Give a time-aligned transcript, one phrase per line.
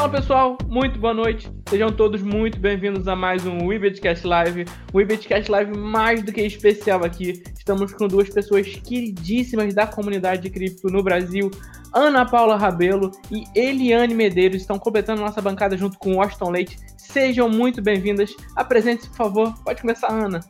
[0.00, 1.52] Fala pessoal, muito boa noite.
[1.68, 4.64] Sejam todos muito bem-vindos a mais um Webcast Live.
[4.94, 7.42] Um Webcast Live mais do que especial aqui.
[7.54, 11.50] Estamos com duas pessoas queridíssimas da comunidade de cripto no Brasil.
[11.94, 16.78] Ana Paula Rabelo e Eliane Medeiros estão completando nossa bancada junto com Washington Leite.
[16.96, 18.34] Sejam muito bem-vindas.
[18.56, 19.54] Apresente-se, por favor.
[19.62, 20.40] Pode começar, Ana.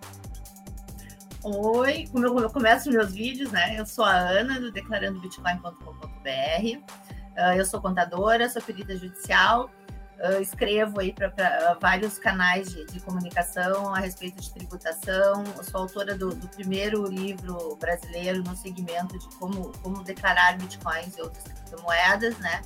[1.43, 3.75] Oi, como eu começo meus vídeos, né?
[3.77, 7.20] Eu sou a Ana, do declarandobitcoin.com.br.
[7.41, 9.71] Ah, eu sou contadora, sou perita judicial,
[10.19, 15.45] uh, escrevo aí para vários canais de, de, comunicação a respeito de tributação.
[15.57, 21.17] Eu sou autora do, do, primeiro livro brasileiro no segmento de como, como declarar bitcoins
[21.17, 22.61] e outras criptomoedas, né?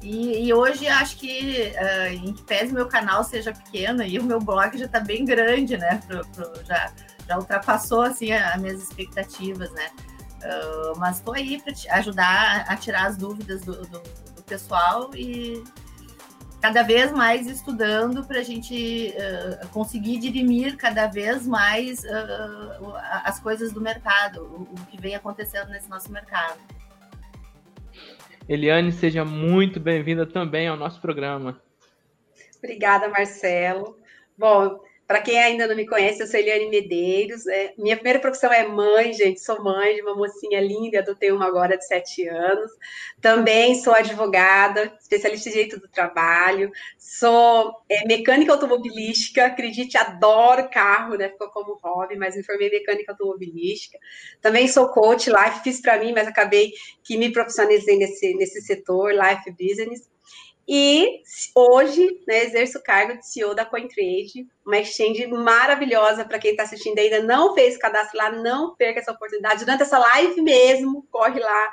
[0.00, 4.22] E, e, hoje acho que, uh, em que pese meu canal seja pequeno, e o
[4.22, 6.00] meu blog já está bem grande, né?
[6.06, 6.92] Pro, pro, já,
[7.26, 9.90] já ultrapassou assim as minhas expectativas, né?
[10.44, 15.64] Uh, mas estou aí para ajudar a tirar as dúvidas do, do, do, pessoal e
[16.60, 23.40] cada vez mais estudando para a gente uh, conseguir dirimir cada vez mais uh, as
[23.40, 26.58] coisas do mercado, o, o, que vem acontecendo nesse nosso mercado.
[28.46, 31.58] Eliane, seja muito bem-vinda também ao nosso programa.
[32.58, 33.96] Obrigada, Marcelo.
[34.36, 37.46] Bom, para quem ainda não me conhece, eu sou Eliane Medeiros.
[37.46, 39.40] É, minha primeira profissão é mãe, gente.
[39.40, 42.70] Sou mãe de uma mocinha linda, adotei uma agora de sete anos.
[43.20, 46.70] Também sou advogada, especialista em direito do trabalho.
[46.98, 51.28] Sou é, mecânica automobilística, acredite, adoro carro, né?
[51.28, 53.98] Ficou como hobby, mas me formei em mecânica automobilística.
[54.40, 59.12] Também sou coach, life fiz para mim, mas acabei que me profissionalizei nesse, nesse setor,
[59.12, 60.13] life business.
[60.66, 61.20] E
[61.54, 66.62] hoje né, exerço o cargo de CEO da CoinTrade, uma exchange maravilhosa para quem está
[66.62, 69.64] assistindo ainda não fez cadastro lá, não perca essa oportunidade.
[69.64, 71.70] Durante essa live mesmo, corre lá,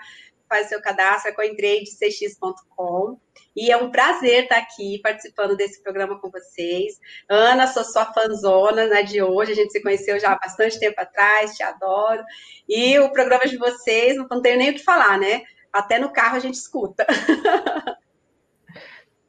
[0.49, 3.17] faz seu cadastro, é cointradecx.com.
[3.55, 6.99] E é um prazer estar aqui participando desse programa com vocês.
[7.29, 10.99] Ana, sou sua fanzona né, de hoje, a gente se conheceu já há bastante tempo
[10.99, 12.23] atrás, te adoro.
[12.67, 15.43] E o programa de vocês, não tenho nem o que falar, né?
[15.71, 17.05] Até no carro a gente escuta.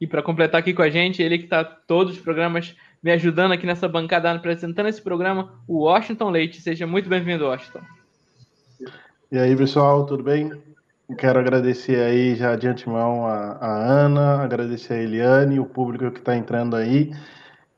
[0.03, 3.53] E para completar aqui com a gente, ele que está todos os programas me ajudando
[3.53, 6.61] aqui nessa bancada, apresentando esse programa, o Washington Leite.
[6.61, 7.83] Seja muito bem-vindo, Washington.
[9.31, 10.51] E aí, pessoal, tudo bem?
[11.17, 16.19] Quero agradecer aí já de antemão a, a Ana, agradecer a Eliane, o público que
[16.19, 17.13] está entrando aí.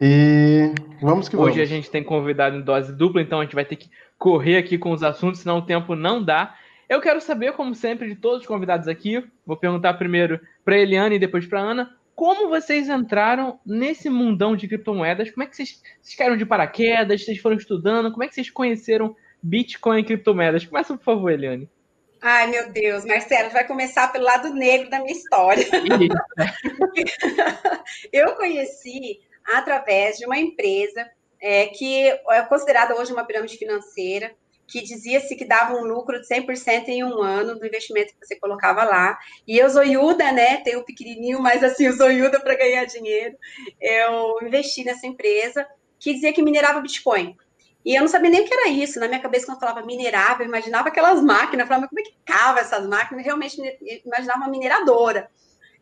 [0.01, 1.57] E vamos que Hoje vamos.
[1.57, 4.57] Hoje a gente tem convidado em dose dupla, então a gente vai ter que correr
[4.57, 6.55] aqui com os assuntos, senão o tempo não dá.
[6.89, 9.23] Eu quero saber, como sempre, de todos os convidados aqui.
[9.47, 14.69] Vou perguntar primeiro para Eliane e depois para Ana como vocês entraram nesse mundão de
[14.69, 15.31] criptomoedas?
[15.31, 17.25] Como é que vocês, vocês caíram de paraquedas?
[17.25, 18.11] Vocês foram estudando?
[18.11, 20.65] Como é que vocês conheceram Bitcoin e criptomoedas?
[20.65, 21.69] Começa, por favor, Eliane.
[22.23, 25.63] Ai, meu Deus, Marcelo, vai começar pelo lado negro da minha história.
[28.11, 31.07] eu conheci através de uma empresa
[31.39, 34.35] é, que é considerada hoje uma pirâmide financeira,
[34.67, 38.37] que dizia-se que dava um lucro de 100% em um ano do investimento que você
[38.37, 39.19] colocava lá.
[39.47, 43.37] E eu, zoiuda, né, tenho um pequenininho, mas assim, zoiuda para ganhar dinheiro,
[43.81, 45.67] eu investi nessa empresa
[45.99, 47.37] que dizia que minerava Bitcoin.
[47.85, 48.99] E eu não sabia nem o que era isso.
[48.99, 51.65] Na minha cabeça, quando eu falava minerava, eu imaginava aquelas máquinas.
[51.65, 53.23] Eu falava, como é que cava essas máquinas?
[53.23, 53.61] Eu realmente
[54.05, 55.31] imaginava uma mineradora.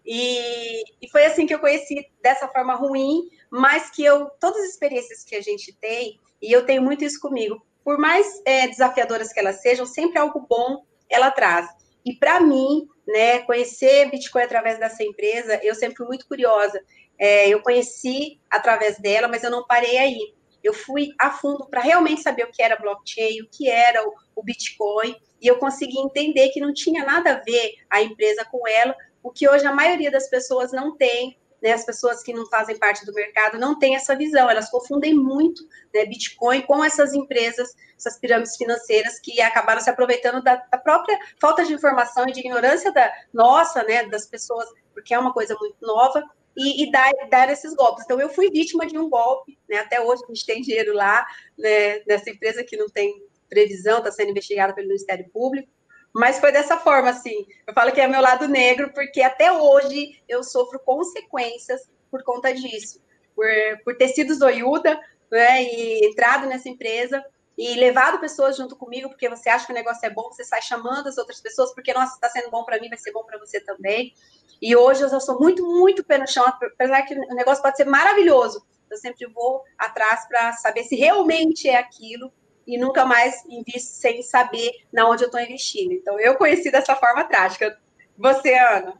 [0.05, 4.71] E, e, foi assim que eu conheci dessa forma ruim, mas que eu, todas as
[4.71, 9.33] experiências que a gente tem, e eu tenho muito isso comigo, por mais é, desafiadoras
[9.33, 11.69] que elas sejam, sempre algo bom ela traz.
[12.05, 16.83] E para mim, né, conhecer Bitcoin através dessa empresa, eu sempre fui muito curiosa.
[17.19, 20.35] É, eu conheci através dela, mas eu não parei aí.
[20.63, 24.15] Eu fui a fundo para realmente saber o que era blockchain, o que era o,
[24.37, 28.67] o Bitcoin, e eu consegui entender que não tinha nada a ver a empresa com
[28.67, 32.47] ela, o que hoje a maioria das pessoas não tem, né, as pessoas que não
[32.47, 35.63] fazem parte do mercado não têm essa visão, elas confundem muito
[35.95, 41.17] né, Bitcoin com essas empresas, essas pirâmides financeiras que acabaram se aproveitando da, da, própria
[41.41, 45.57] falta de informação e de ignorância da nossa, né, das pessoas, porque é uma coisa
[45.61, 46.23] muito nova,
[46.55, 48.05] e, e dar, dar, esses golpes.
[48.05, 51.25] Então, eu fui vítima de um golpe, né, até hoje a gente tem dinheiro lá,
[51.57, 55.69] né, nessa empresa que não tem previsão, está sendo investigada pelo Ministério Público,
[56.15, 57.47] mas foi dessa forma, assim.
[57.67, 62.53] Eu falo que é meu lado negro, porque até hoje eu sofro consequências por conta
[62.53, 63.01] disso.
[63.35, 63.47] Por,
[63.85, 65.01] por ter sido zoiuda,
[65.31, 67.25] né, e entrado nessa empresa
[67.57, 70.61] e levado pessoas junto comigo, porque você acha que o negócio é bom, você sai
[70.61, 73.39] chamando as outras pessoas, porque, nossa, está sendo bom para mim, vai ser bom para
[73.39, 74.15] você também.
[74.61, 77.77] E hoje eu já sou muito, muito pé no chão, apesar que o negócio pode
[77.77, 78.65] ser maravilhoso.
[78.91, 82.33] Eu sempre vou atrás para saber se realmente é aquilo
[82.67, 85.93] e nunca mais invisto sem saber na onde eu estou investindo.
[85.93, 87.79] Então, eu conheci dessa forma trágica.
[88.17, 88.99] Você, Ana?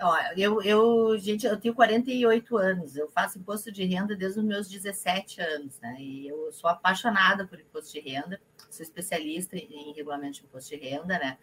[0.00, 4.44] Ó, eu, eu, gente, eu tenho 48 anos, eu faço imposto de renda desde os
[4.44, 5.96] meus 17 anos, né?
[5.98, 10.76] E eu sou apaixonada por imposto de renda, sou especialista em regulamento de imposto de
[10.76, 11.36] renda, né?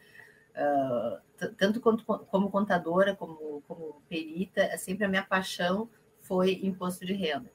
[0.55, 5.89] Uh, tanto quanto, como contadora, como, como perita, é sempre a minha paixão
[6.21, 7.51] foi imposto de renda.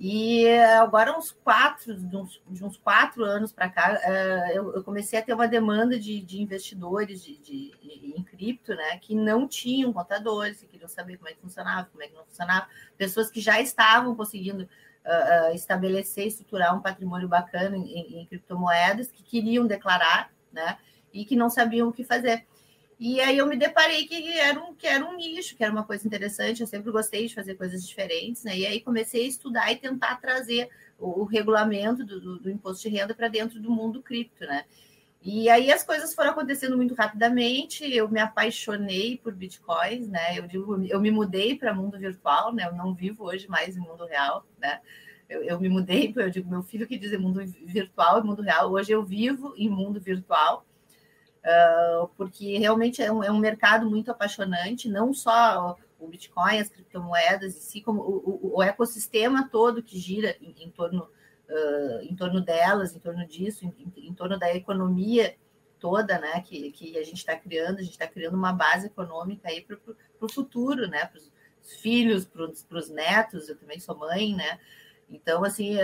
[0.00, 0.48] E
[0.78, 5.18] agora, uns quatro, de uns, de uns quatro anos para cá, uh, eu, eu, comecei
[5.18, 7.72] a ter uma demanda de, de investidores de, de,
[8.16, 12.00] em cripto, né, que não tinham contadores, que queriam saber como é que funcionava, como
[12.00, 17.76] é que não funcionava, pessoas que já estavam conseguindo uh, estabelecer estruturar um patrimônio bacana
[17.76, 20.78] em, em criptomoedas, que queriam declarar, né,
[21.12, 22.46] e que não sabiam o que fazer.
[22.98, 25.84] E aí eu me deparei que era um, que era um nicho, que era uma
[25.84, 26.60] coisa interessante.
[26.60, 28.58] Eu sempre gostei de fazer coisas diferentes, né?
[28.58, 30.68] E aí comecei a estudar e tentar trazer
[30.98, 34.64] o, o regulamento do, do, do, imposto de renda para dentro do mundo cripto, né?
[35.22, 37.84] E aí as coisas foram acontecendo muito rapidamente.
[37.84, 40.36] Eu me apaixonei por bitcoins, né?
[40.36, 42.66] Eu digo, eu me mudei para mundo virtual, né?
[42.66, 44.80] Eu não vivo hoje mais em mundo real, né?
[45.28, 48.72] Eu, eu me mudei, eu digo, meu filho que diz mundo virtual e mundo real.
[48.72, 50.64] Hoje eu vivo em mundo virtual
[51.48, 56.68] uh, porque realmente é um, é um, mercado muito apaixonante, não só o Bitcoin, as
[56.68, 61.08] criptomoedas em si, como o, o, o ecossistema todo que gira em, em torno,
[61.48, 65.34] uh, em torno delas, em torno disso, em, em, torno da economia
[65.80, 69.48] toda, né, que, que a gente está criando, a gente está criando uma base econômica
[69.48, 69.78] aí para
[70.20, 74.58] o futuro, né, para os filhos, para os netos, eu também sou mãe, né,
[75.10, 75.76] então, assim,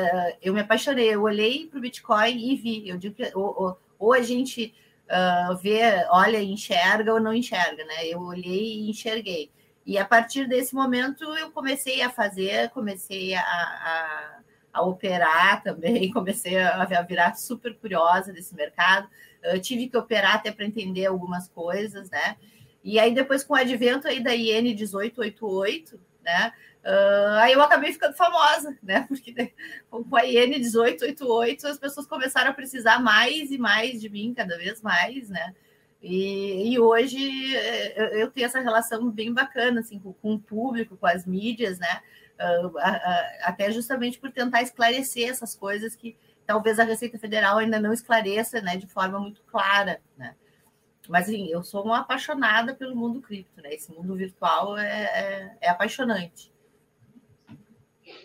[0.42, 3.78] eu me apaixonei, eu olhei para o Bitcoin e vi, eu digo que ou, ou,
[3.98, 4.74] ou a gente
[5.08, 5.80] uh, vê,
[6.10, 8.06] olha, enxerga ou não enxerga, né?
[8.06, 9.50] Eu olhei e enxerguei.
[9.86, 14.38] E a partir desse momento eu comecei a fazer, comecei a, a,
[14.72, 19.08] a operar também, comecei a, virar super curiosa desse mercado.
[19.42, 22.36] Eu tive que operar até para entender algumas coisas, né?
[22.82, 26.52] E aí depois com o advento aí da IN 1888, né?
[26.84, 29.06] Uh, aí eu acabei ficando famosa, né?
[29.08, 29.54] Porque
[29.90, 34.58] com a IN 1888 as pessoas começaram a precisar mais e mais de mim, cada
[34.58, 35.54] vez mais, né?
[36.02, 40.98] E, e hoje eh, eu tenho essa relação bem bacana assim, com, com o público,
[40.98, 42.02] com as mídias, né?
[42.34, 42.76] Uh,
[43.42, 48.60] até justamente por tentar esclarecer essas coisas que talvez a Receita Federal ainda não esclareça
[48.60, 50.34] né, de forma muito clara, né?
[51.08, 53.72] Mas assim, eu sou uma apaixonada pelo mundo cripto, né?
[53.72, 56.53] Esse mundo virtual é, é, é apaixonante.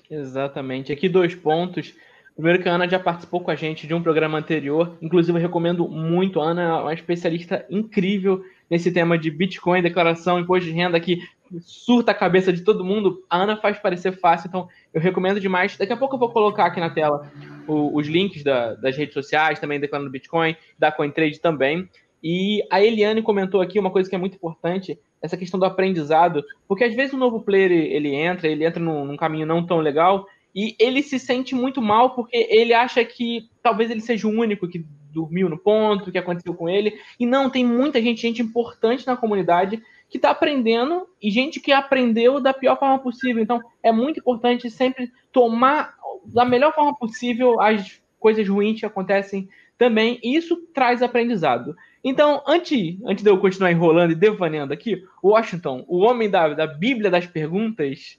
[0.10, 0.92] Exatamente.
[0.92, 1.94] Aqui dois pontos.
[2.34, 4.98] Primeiro que a Ana já participou com a gente de um programa anterior.
[5.02, 6.40] Inclusive, eu recomendo muito.
[6.40, 11.22] A Ana é uma especialista incrível nesse tema de Bitcoin, declaração, imposto de renda, que
[11.60, 13.26] surta a cabeça de todo mundo.
[13.30, 15.76] A Ana faz parecer fácil, então eu recomendo demais.
[15.78, 17.30] Daqui a pouco eu vou colocar aqui na tela
[17.68, 21.90] os links da, das redes sociais, também declarando Bitcoin, da CoinTrade também.
[22.24, 26.44] E a Eliane comentou aqui uma coisa que é muito importante, essa questão do aprendizado,
[26.68, 29.80] porque às vezes o novo player ele entra, ele entra num, num, caminho não tão
[29.80, 30.26] legal
[30.56, 34.68] e ele se sente muito mal porque ele acha que talvez ele seja o único
[34.68, 37.00] que dormiu no ponto, que aconteceu com ele.
[37.20, 41.72] E não, tem muita gente, gente importante na comunidade que está aprendendo e gente que
[41.72, 43.42] aprendeu da pior forma possível.
[43.42, 45.96] Então é muito importante sempre tomar
[46.26, 50.20] da melhor forma possível as coisas ruins que acontecem também.
[50.24, 51.76] E isso traz aprendizado.
[52.04, 56.68] Então, antes, antes de eu continuar enrolando e devaneando aqui, Washington, o homem da, da
[56.68, 58.18] Bíblia das perguntas,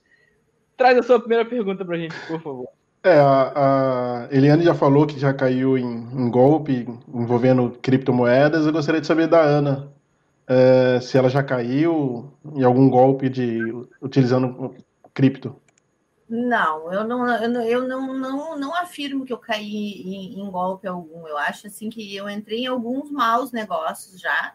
[0.77, 2.69] traz a sua primeira pergunta para a gente, por favor.
[3.03, 8.67] É, a, a, Eliane já falou que já caiu em, em, golpe envolvendo criptomoedas.
[8.67, 9.91] Eu gostaria de saber da Ana
[10.47, 13.59] é, se ela já caiu em algum golpe de
[14.03, 14.75] utilizando
[15.15, 15.57] cripto.
[16.33, 17.27] Não, eu não,
[17.65, 21.27] eu não, não, não afirmo que eu caí em, em, golpe algum.
[21.27, 24.55] Eu acho assim que eu entrei em alguns maus negócios já,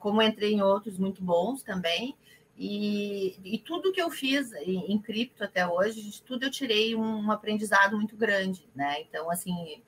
[0.00, 2.16] como entrei em outros muito bons também.
[2.56, 6.96] E, e tudo que eu fiz em, em, cripto até hoje, de tudo eu tirei
[6.96, 9.00] um aprendizado muito grande, né?
[9.00, 9.80] Então, assim,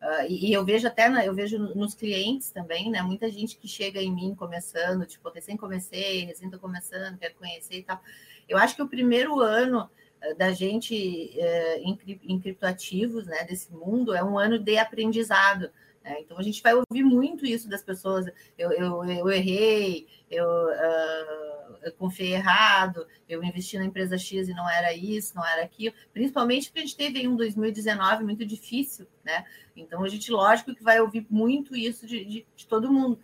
[0.00, 3.02] uh, e, e, eu vejo até, na, eu vejo nos clientes também, né?
[3.02, 7.76] Muita gente que chega em mim começando, tipo, recém comecei, recém tô começando, quero conhecer
[7.76, 8.00] e tal.
[8.48, 9.88] Eu acho que o primeiro ano
[10.36, 15.70] da gente é, em, em criptoativos, né, desse mundo, é um ano de aprendizado.
[16.06, 16.20] Né?
[16.20, 18.26] Então a gente vai ouvir muito isso das pessoas.
[18.56, 24.54] Eu, eu, eu errei, eu, uh, eu confiei errado, eu investi na empresa X e
[24.54, 25.94] não era isso, não era aquilo.
[26.12, 29.44] Principalmente porque a gente teve um 2019 muito difícil, né?
[29.76, 33.18] Então a gente, lógico, que vai ouvir muito isso de, de, de todo mundo.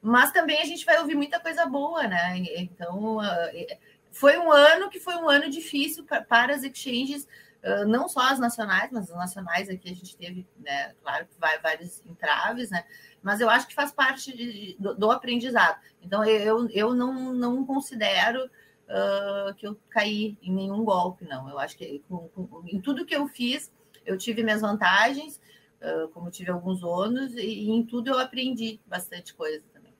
[0.00, 2.38] Mas também a gente vai ouvir muita coisa boa, né?
[2.56, 3.22] Então, uh,
[4.12, 7.26] foi um ano que foi um ano difícil para, para as exchanges
[7.62, 11.58] uh, não só as nacionais, mas as nacionais aqui a gente teve, né, claro vai
[11.60, 12.84] vários entraves, né,
[13.22, 15.80] mas eu acho que faz parte de, do, do, aprendizado.
[16.02, 21.48] Então, eu, eu não, não considero uh, que eu caí em nenhum golpe, não.
[21.48, 23.72] Eu acho que com, com, em tudo que eu fiz,
[24.04, 25.40] eu tive minhas vantagens,
[25.80, 29.94] uh, como tive alguns ônus, e, e, em tudo eu aprendi bastante coisa também.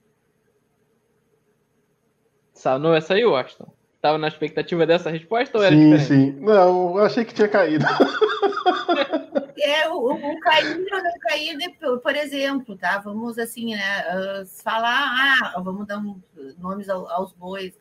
[2.53, 3.73] Sanou essa aí, Washington?
[4.03, 6.33] Estava na expectativa dessa resposta ou era sim, diferente?
[6.35, 7.87] Sim, Não, eu achei que tinha caído.
[9.65, 11.57] É, o, o cair ou não cair,
[12.03, 12.99] por exemplo, tá?
[12.99, 14.03] Vamos assim, né?
[14.11, 16.21] Uh, falar, ah, vamos dar um,
[16.59, 17.73] nomes aos bois.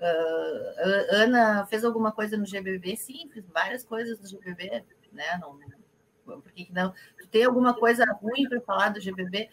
[0.00, 2.96] Uh, Ana fez alguma coisa no GBB?
[2.96, 4.82] Sim, fiz várias coisas no GBB,
[5.12, 5.40] né?
[5.40, 6.92] Não, por que não?
[7.30, 9.48] Tem alguma coisa ruim para falar do GBB?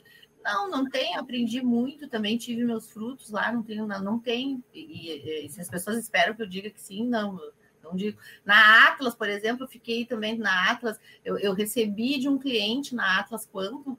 [0.46, 1.16] Não, não tem.
[1.16, 3.52] Aprendi muito também, tive meus frutos lá.
[3.52, 4.64] Não tenho, não, não tem.
[4.72, 7.40] E, e, se as pessoas esperam que eu diga que sim, não.
[7.84, 8.20] Não digo.
[8.46, 11.00] Na Atlas, por exemplo, eu fiquei também na Atlas.
[11.24, 13.94] Eu, eu recebi de um cliente na Atlas Quantum.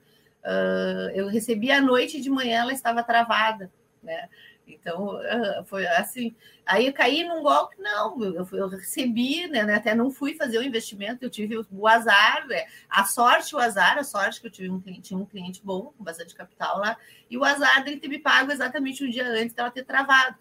[0.45, 4.29] Uh, eu recebi à noite e de manhã ela estava travada, né?
[4.67, 5.21] Então,
[5.67, 6.35] foi assim.
[6.65, 9.75] Aí eu caí num golpe, não, eu, recebi, né, né?
[9.77, 13.97] Até não fui fazer o investimento, eu tive o azar, né, a sorte, o azar,
[13.97, 16.97] a sorte que eu tive um cliente, um cliente bom, com bastante capital lá,
[17.31, 20.37] e o azar dele ter me pago exatamente um dia antes dela ter travado.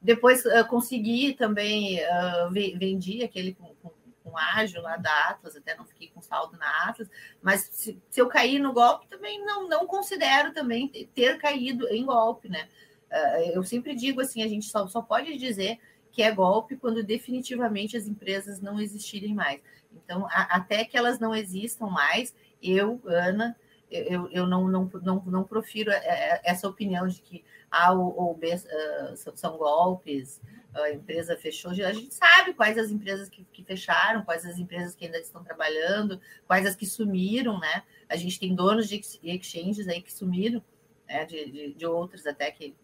[0.00, 3.92] Depois uh, consegui também, uh, vendi aquele com, com,
[4.24, 7.08] com ágil lá da Atlas, até não fiquei com saldo na Atlas,
[7.40, 12.04] mas se, se eu cair no golpe, também não, não considero também ter caído em
[12.04, 12.68] golpe, né?
[13.12, 15.78] Eh, eu sempre digo assim, a gente só, só pode dizer
[16.10, 19.60] que é golpe quando definitivamente as empresas não existirem mais.
[19.92, 23.56] Então, a, até que elas não existam mais, eu, Ana,
[23.90, 28.14] eu, eu não, não, não, não profiro eh, eh, essa opinião de que ah, ou,
[28.16, 30.40] ou uh, são golpes,
[30.74, 31.70] a empresa fechou.
[31.70, 35.42] A gente sabe quais as empresas que, que, fecharam, quais as empresas que ainda estão
[35.42, 37.82] trabalhando, quais as que sumiram, né?
[38.08, 40.62] A gente tem donos de exchanges aí que sumiram,
[41.08, 41.24] né?
[41.24, 42.74] de, de, de outros até que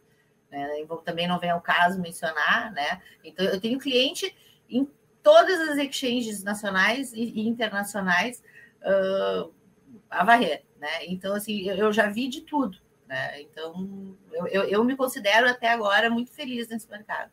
[0.50, 0.68] né?
[1.04, 3.00] Também não vem ao caso mencionar, né?
[3.24, 4.34] Então, eu tenho cliente
[4.68, 4.88] em
[5.22, 8.42] todas as exchanges nacionais e, internacionais
[8.82, 9.52] uh,
[10.10, 11.06] a varrer, né?
[11.06, 13.40] Então, assim, eu, já vi de tudo, né?
[13.42, 17.30] Então, eu, eu, eu me considero até agora muito feliz nesse mercado.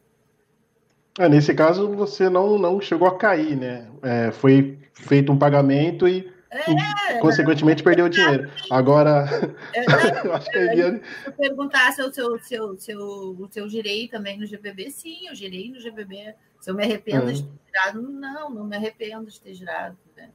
[1.17, 3.89] É, nesse caso, você não, não chegou a cair, né?
[4.01, 8.51] É, foi feito um pagamento e é, consequentemente perdeu dinheiro.
[8.69, 9.25] Agora,
[9.73, 9.83] é,
[10.25, 11.01] eu acho que a Eliane.
[11.01, 15.35] Se eu perguntasse o seu, seu, seu, o seu girei também no GBB, sim, eu
[15.35, 16.35] girei no GBB.
[16.61, 17.33] Se eu me arrependo é.
[17.33, 19.97] de ter girado, não, não me arrependo de ter girado.
[20.15, 20.29] Né?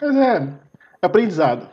[0.00, 0.52] Mas é,
[1.00, 1.68] aprendizado.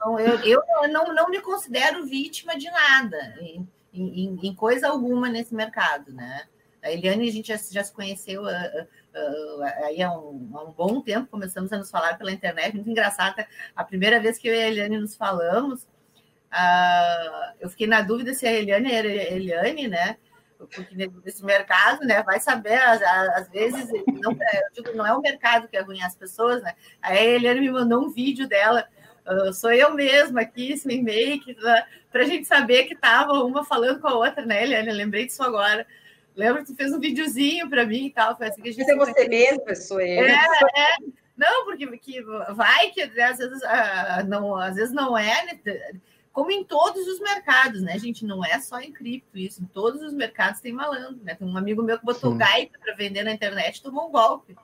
[0.00, 5.28] Não, eu, eu não, não me considero vítima de nada, em, em, em coisa alguma
[5.28, 6.46] nesse mercado, né?
[6.82, 10.72] A Eliane, a gente já, já se conheceu uh, uh, aí há um, há um,
[10.72, 13.44] bom tempo, começamos a nos falar pela internet, muito engraçado.
[13.74, 18.32] A primeira vez que eu e a Eliane nos falamos, uh, eu fiquei na dúvida
[18.32, 20.16] se a Eliane era a Eliane, né?
[20.56, 22.22] Porque nesse mercado, né?
[22.22, 24.36] Vai saber, às, às vezes, não,
[24.72, 26.74] digo, não é o mercado que é ruim as pessoas, né?
[27.00, 28.86] Aí a Eliane me mandou um vídeo dela.
[29.26, 31.54] Uh, sou eu mesma aqui, sem make,
[32.10, 34.88] para a gente saber que estava uma falando com a outra, né, Eliane?
[34.88, 35.86] Eu lembrei disso agora.
[36.38, 38.36] Lembra que tu fez um videozinho para mim e tal?
[38.36, 38.88] Foi assim que a gente.
[38.88, 40.24] É você mesmo, sou eu.
[40.24, 40.96] É, é.
[41.36, 42.22] Não, porque que
[42.54, 45.60] vai que né, às vezes, ah, não, às vezes não é, né,
[46.32, 48.24] como em todos os mercados, né, gente?
[48.24, 51.34] Não é só em cripto isso, em todos os mercados tem malandro, né?
[51.34, 52.38] Tem um amigo meu que botou Sim.
[52.38, 54.56] gaita para vender na internet tomou um golpe.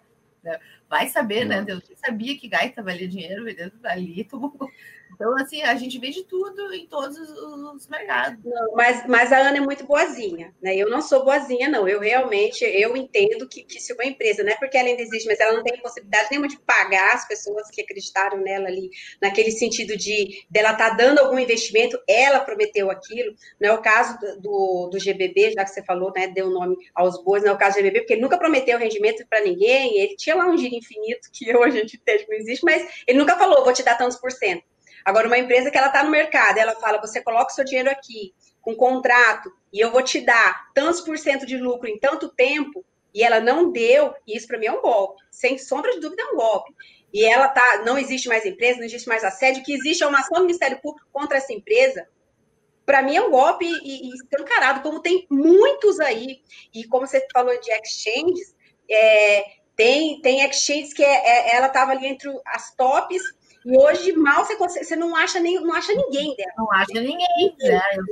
[0.45, 0.61] Né?
[0.89, 1.65] Vai saber, né?
[1.67, 4.75] Eu sabia que gaita valia dinheiro vendendo ali, tomou um golpe.
[5.15, 8.39] Então, assim, a gente vê de tudo em todos os mercados.
[8.45, 10.77] Não, mas, mas a Ana é muito boazinha, né?
[10.77, 11.89] Eu não sou boazinha, não.
[11.89, 15.27] Eu realmente, eu entendo que, que se uma empresa, não é porque ela ainda existe,
[15.27, 18.91] mas ela não tem possibilidade nenhuma de pagar as pessoas que acreditaram nela ali,
[19.21, 23.35] naquele sentido de dela estar tá dando algum investimento, ela prometeu aquilo.
[23.61, 26.29] Não é o caso do, do GBB, já que você falou, né?
[26.29, 29.25] Deu nome aos bois, não é o caso do GBB, porque ele nunca prometeu rendimento
[29.29, 32.39] para ninguém, ele tinha lá um giro infinito que hoje a gente entende que não
[32.39, 34.65] existe, mas ele nunca falou, vou te dar tantos por cento.
[35.05, 37.91] Agora, uma empresa que ela está no mercado, ela fala, você coloca o seu dinheiro
[37.91, 42.31] aqui, com contrato, e eu vou te dar tantos por cento de lucro em tanto
[42.31, 42.85] tempo,
[43.15, 45.23] e ela não deu, e isso para mim é um golpe.
[45.31, 46.75] Sem sombra de dúvida, é um golpe.
[47.13, 50.19] E ela tá, não existe mais empresa, não existe mais assédio, que existe é uma
[50.19, 52.09] ação do Ministério Público contra essa empresa.
[52.85, 56.43] Para mim é um golpe e, e escancarado, como tem muitos aí.
[56.75, 58.55] E como você falou de exchanges,
[58.91, 59.45] é,
[59.77, 63.23] tem, tem exchanges que é, é, ela estava ali entre as tops
[63.65, 66.53] e hoje mal você, consegue, você não acha nem não acha ninguém dela.
[66.59, 67.57] Não acha ninguém.
[67.63, 68.05] É, eu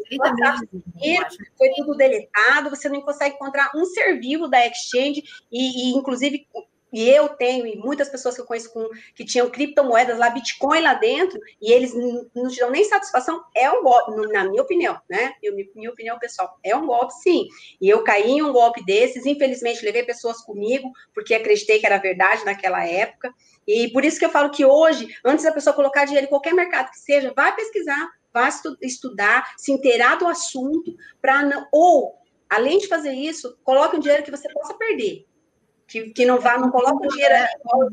[1.58, 6.46] foi tudo deletado, você não consegue encontrar um ser vivo da Exchange, e, e inclusive
[6.92, 10.82] e eu tenho, e muitas pessoas que eu conheço com, que tinham criptomoedas lá, Bitcoin
[10.82, 15.00] lá dentro, e eles não te dão nem satisfação, é um golpe, na minha opinião,
[15.08, 15.32] né?
[15.42, 17.48] Eu, minha opinião pessoal, é um golpe sim.
[17.80, 21.96] E eu caí em um golpe desses, infelizmente levei pessoas comigo, porque acreditei que era
[21.96, 23.32] verdade naquela época.
[23.66, 26.52] E por isso que eu falo que hoje, antes da pessoa colocar dinheiro em qualquer
[26.52, 28.50] mercado que seja, vai pesquisar, vai
[28.82, 31.66] estudar, se inteirar do assunto, para.
[31.72, 32.14] Ou,
[32.50, 35.26] além de fazer isso, coloque um dinheiro que você possa perder
[35.92, 37.34] que, que não vá, não coloca o dinheiro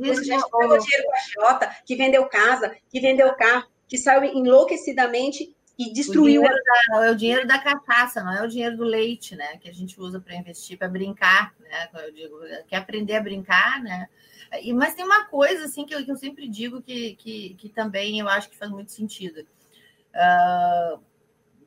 [0.06, 4.24] esse gente pegou dinheiro com a Jota, que vendeu casa, que vendeu carro, que saiu
[4.24, 6.42] enlouquecidamente e destruiu.
[6.42, 9.58] O da, é o dinheiro da cachaça, não é o dinheiro do leite, né?
[9.58, 11.90] Que a gente usa para investir, para brincar, né?
[12.06, 12.40] Eu digo,
[12.70, 14.08] quer aprender a brincar, né?
[14.62, 17.68] E, mas tem uma coisa assim que eu, que eu sempre digo que, que, que,
[17.68, 19.46] também eu acho que faz muito sentido.
[20.16, 21.00] Uh,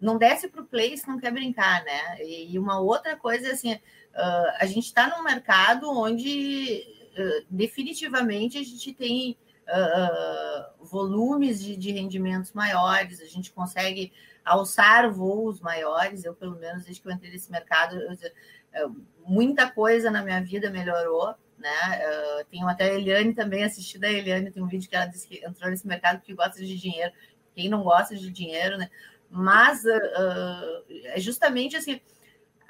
[0.01, 2.23] não desce para o play se não quer brincar, né?
[2.23, 3.79] E, e uma outra coisa assim
[4.13, 6.85] Uh, a gente está num mercado onde
[7.17, 14.13] uh, definitivamente a gente tem uh, volumes de, de, rendimentos maiores, a gente consegue
[14.45, 16.25] alçar voos maiores.
[16.25, 17.97] Eu, pelo menos, desde que eu entrei nesse mercado,
[18.75, 21.35] eu, muita coisa na minha vida melhorou.
[21.59, 22.45] Né?
[22.51, 25.47] tenho até a Eliane também assistido a Eliane, tem um vídeo que ela disse que
[25.47, 27.13] entrou nesse mercado porque gosta de dinheiro.
[27.55, 28.91] Quem não gosta de dinheiro, né?
[29.31, 32.01] Mas é justamente assim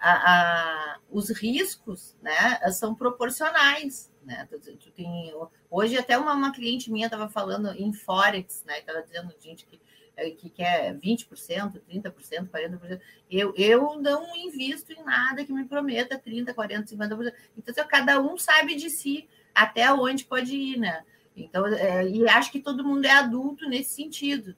[0.03, 4.13] a, a, os riscos né, são proporcionais.
[4.25, 4.49] Né?
[4.51, 5.33] Tu tem,
[5.71, 8.81] hoje até uma, uma cliente minha estava falando em Forex, né?
[8.81, 9.81] Estava dizendo, gente, que,
[10.17, 13.01] eh, que quer 20%, 30%, 40%.
[13.31, 17.33] Eu, eu não invisto em nada que me prometa 30%, 40%, 50%.
[17.57, 21.05] Então, assim, cada um sabe de si até onde pode ir, né?
[21.37, 24.57] Então, é, e acho que todo mundo é adulto nesse sentido.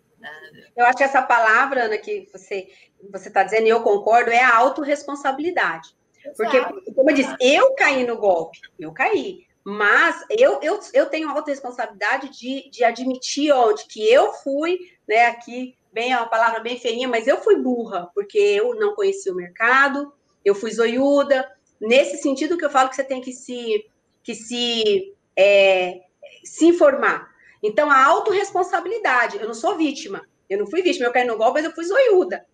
[0.76, 2.69] Eu acho que essa palavra, Ana, que você
[3.11, 5.95] você está dizendo, e eu concordo, é a autorresponsabilidade.
[6.37, 6.59] Porque,
[6.95, 9.47] como eu disse, eu caí no golpe, eu caí.
[9.62, 14.78] Mas eu, eu, eu tenho a autorresponsabilidade de, de admitir onde que eu fui,
[15.09, 15.26] né?
[15.26, 19.33] Aqui, bem, é uma palavra bem feinha, mas eu fui burra, porque eu não conhecia
[19.33, 20.12] o mercado,
[20.45, 21.50] eu fui zoiuda.
[21.81, 23.87] Nesse sentido que eu falo que você tem que se,
[24.23, 26.00] que se, é,
[26.43, 27.33] se informar.
[27.67, 31.55] Então, a autorresponsabilidade, eu não sou vítima, eu não fui vítima, eu caí no golpe,
[31.55, 32.45] mas eu fui zoiuda.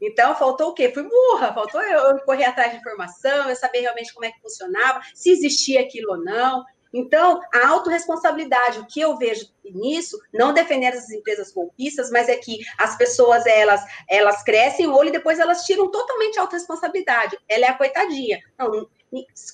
[0.00, 0.92] Então, faltou o quê?
[0.94, 5.00] Fui burra, faltou eu, correr atrás de informação, eu saber realmente como é que funcionava,
[5.12, 6.64] se existia aquilo ou não.
[6.94, 12.36] Então, a autorresponsabilidade, o que eu vejo nisso, não defender as empresas golpistas, mas é
[12.36, 17.36] que as pessoas, elas, elas crescem o olho e depois elas tiram totalmente a autorresponsabilidade.
[17.48, 18.38] Ela é a coitadinha.
[18.56, 18.88] Não,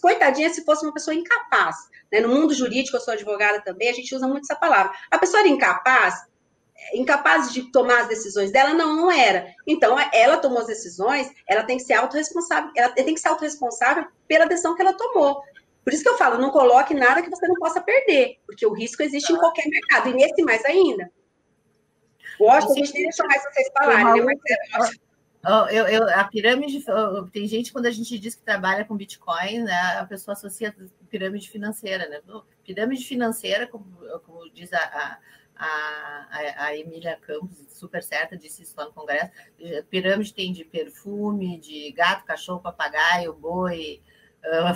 [0.01, 1.77] coitadinha se fosse uma pessoa incapaz.
[2.13, 2.21] Né?
[2.21, 4.93] No mundo jurídico, eu sou advogada também, a gente usa muito essa palavra.
[5.11, 6.15] A pessoa era incapaz,
[6.95, 8.75] incapaz de tomar as decisões dela?
[8.75, 9.55] Não, não era.
[9.67, 14.07] Então, ela tomou as decisões, ela tem que ser autorresponsável, ela tem que ser autorresponsável
[14.29, 15.43] pela decisão que ela tomou.
[15.85, 18.73] Por isso que eu falo, não coloque nada que você não possa perder, porque o
[18.73, 21.11] risco existe em qualquer mercado, e nesse mais ainda.
[22.39, 24.35] Gosto, a gente deixou mais vocês falarem, né?
[24.75, 25.06] Mas é,
[25.71, 26.85] eu, eu, a pirâmide,
[27.33, 31.05] tem gente quando a gente diz que trabalha com Bitcoin, né, a pessoa associa a
[31.09, 32.21] pirâmide financeira, né?
[32.65, 33.85] Pirâmide financeira, como,
[34.25, 35.19] como diz a, a,
[35.57, 39.31] a, a Emília Campos, super certa, disse isso lá no Congresso,
[39.89, 44.03] pirâmide tem de perfume, de gato, cachorro, papagaio, boi,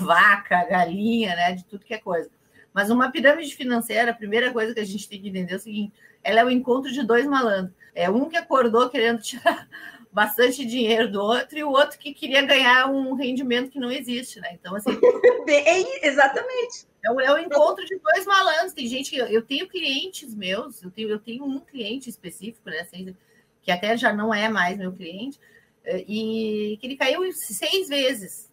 [0.00, 2.30] vaca, galinha, né, de tudo que é coisa.
[2.72, 5.60] Mas uma pirâmide financeira, a primeira coisa que a gente tem que entender é o
[5.60, 7.74] seguinte, ela é o encontro de dois malandros.
[7.94, 9.68] É um que acordou querendo tirar
[10.12, 14.40] bastante dinheiro do outro e o outro que queria ganhar um rendimento que não existe,
[14.40, 14.50] né?
[14.52, 14.90] Então, assim.
[15.46, 16.86] Bem, exatamente.
[17.04, 18.72] É o, é encontro de dois malandros.
[18.72, 19.16] Tem gente que.
[19.16, 22.80] Eu tenho clientes meus, eu tenho, eu tenho um cliente específico, né?
[22.80, 23.14] Assim,
[23.62, 25.38] que até já não é mais meu cliente,
[25.84, 28.50] eh, e que ele caiu seis vezes.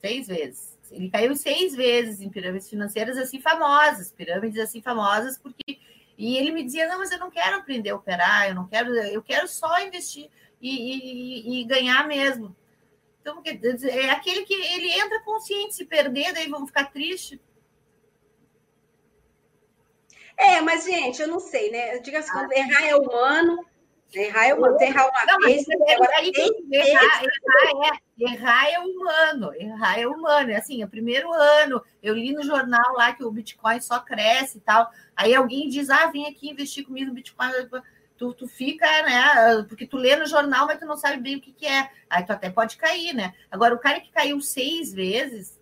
[0.00, 0.76] Seis vezes.
[0.90, 5.78] Ele caiu seis vezes em pirâmides financeiras assim famosas, pirâmides assim famosas, porque.
[6.18, 8.94] E ele me dizia: não, mas eu não quero aprender a operar, eu não quero,
[8.94, 12.54] eu quero só investir e, e, e ganhar mesmo.
[13.20, 17.40] Então, é aquele que ele entra consciente, se perder, daí vão ficar tristes.
[20.36, 21.98] É, mas, gente, eu não sei, né?
[21.98, 22.48] Diga assim, ah.
[22.52, 23.66] errar é humano,
[24.14, 25.64] errar é humano, errar uma não, vez.
[25.68, 26.30] Agora, aí,
[26.70, 30.50] errar, errar, é, errar é humano, errar é humano.
[30.50, 33.98] É assim, é o primeiro ano, eu li no jornal lá que o Bitcoin só
[33.98, 34.90] cresce e tal.
[35.16, 37.50] Aí alguém diz, ah, vem aqui investir comigo no Bitcoin
[38.16, 39.64] tu, tu fica, né?
[39.68, 41.90] Porque tu lê no jornal, mas tu não sabe bem o que, que é.
[42.08, 43.34] Aí tu até pode cair, né?
[43.50, 45.56] Agora, o cara que caiu seis vezes.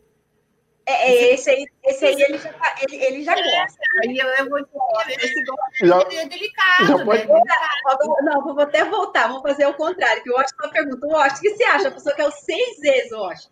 [0.86, 3.78] É, é esse, aí, esse aí ele já, tá, ele, ele já gosta.
[4.02, 6.86] Aí eu, eu vou dizer, esse gosto é delicado.
[6.86, 7.26] Já pode...
[7.26, 7.40] né?
[8.22, 11.10] Não, vou até voltar, vamos fazer o contrário, que eu acho que uma pergunta, o
[11.10, 11.88] o que você acha?
[11.88, 13.48] A pessoa quer o seis vezes, acho.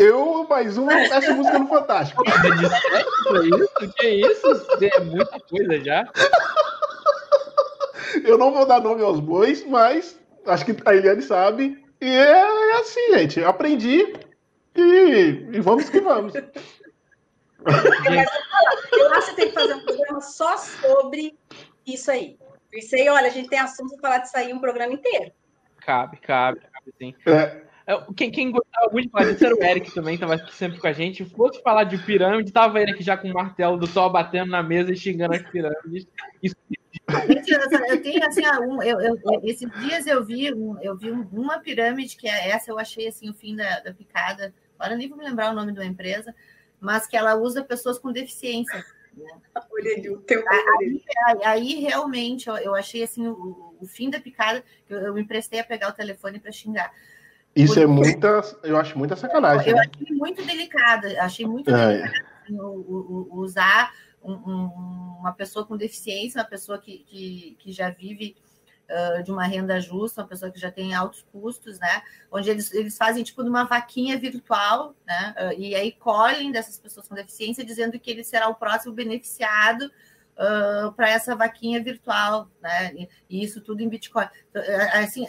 [0.00, 2.22] Eu, mais um, essa música no Fantástico.
[2.26, 3.92] É isso?
[3.96, 4.46] Que isso?
[4.82, 6.10] É muita coisa já.
[8.24, 11.84] Eu não vou dar nome aos bois, mas acho que a Eliane sabe.
[12.00, 13.44] E é assim, gente.
[13.44, 14.14] Aprendi
[14.74, 16.32] e, e vamos que vamos.
[16.34, 16.44] Eu
[19.12, 21.38] acho que tem que fazer um programa só sobre
[21.86, 22.38] isso aí.
[22.72, 25.30] Isso aí, olha, a gente tem assunto para falar disso aí um programa inteiro.
[25.84, 27.14] Cabe, cabe, cabe sim.
[27.26, 27.68] É.
[27.90, 30.86] é quem, quem gostava muito de falar disso era o Eric também, estava sempre com
[30.86, 31.24] a gente.
[31.24, 34.50] Se fosse falar de pirâmide, tava ele aqui já com o martelo do sol batendo
[34.50, 36.06] na mesa e xingando as pirâmides.
[36.42, 36.56] Isso
[37.88, 42.16] eu tenho assim, um, eu, eu, esses dias eu vi, um, eu vi uma pirâmide
[42.16, 44.54] que é essa, eu achei assim o fim da, da picada.
[44.78, 46.34] Agora nem vou me lembrar o nome da empresa,
[46.80, 48.84] mas que ela usa pessoas com deficiência.
[49.14, 49.28] Né?
[50.78, 54.64] Aí, aí, aí, realmente eu, eu achei assim o, o, fim da picada.
[54.88, 56.92] Eu, eu me emprestei a pegar o telefone para xingar.
[57.54, 59.68] Isso é muita, eu acho muita sacanagem.
[59.68, 59.90] Eu, eu né?
[59.92, 61.88] achei muito delicada, achei muito é.
[61.88, 67.72] delicada assim, o, usar um, um, uma pessoa com deficiência, uma pessoa que, que, que
[67.72, 68.36] já vive
[68.90, 72.02] uh, de uma renda justa, uma pessoa que já tem altos custos, né?
[72.30, 75.34] Onde eles, eles fazem tipo uma vaquinha virtual, né?
[75.38, 79.90] Uh, e aí colhem dessas pessoas com deficiência, dizendo que ele será o próximo beneficiado
[80.36, 82.92] uh, para essa vaquinha virtual, né?
[82.94, 84.28] E, e, isso tudo em Bitcoin.
[84.50, 85.26] Então, assim,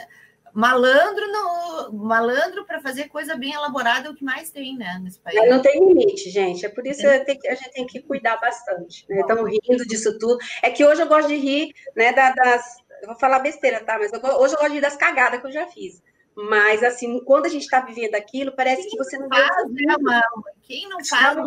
[0.53, 5.19] malandro não, malandro para fazer coisa bem elaborada é o que mais tem, né, nesse
[5.19, 5.49] país.
[5.49, 6.65] Não tem limite, gente.
[6.65, 9.05] É por isso que a gente tem que cuidar bastante.
[9.09, 9.21] Né?
[9.21, 10.37] Estamos rindo disso tudo.
[10.61, 13.97] É que hoje eu gosto de rir, né, das, eu vou falar besteira, tá?
[13.97, 16.01] Mas eu, hoje eu gosto de rir das cagadas que eu já fiz.
[16.35, 19.85] Mas assim, quando a gente está vivendo aquilo, parece Quem que você não faz, vê.
[19.85, 20.21] Né,
[20.63, 21.37] Quem não faz?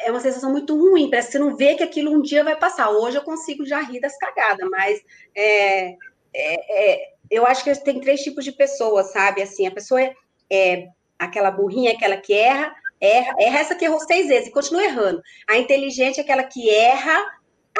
[0.00, 2.56] É uma sensação muito ruim, parece que você não vê que aquilo um dia vai
[2.56, 2.90] passar.
[2.90, 5.00] Hoje eu consigo já rir das cagadas, mas
[5.36, 5.96] é,
[6.40, 9.42] é, é eu acho que tem três tipos de pessoas, sabe?
[9.42, 10.14] Assim, a pessoa é,
[10.50, 14.84] é aquela burrinha, aquela que erra, erra, erra essa que errou seis vezes e continua
[14.84, 15.22] errando.
[15.48, 17.18] A inteligente é aquela que erra,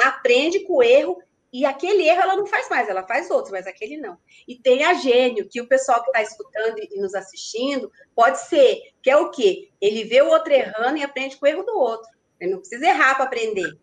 [0.03, 1.17] aprende com o erro
[1.51, 4.17] e aquele erro ela não faz mais, ela faz outros, mas aquele não.
[4.47, 8.79] E tem a gênio, que o pessoal que está escutando e nos assistindo pode ser,
[9.01, 9.69] que é o quê?
[9.81, 12.07] Ele vê o outro errando e aprende com o erro do outro.
[12.39, 13.77] Ele não precisa errar para aprender.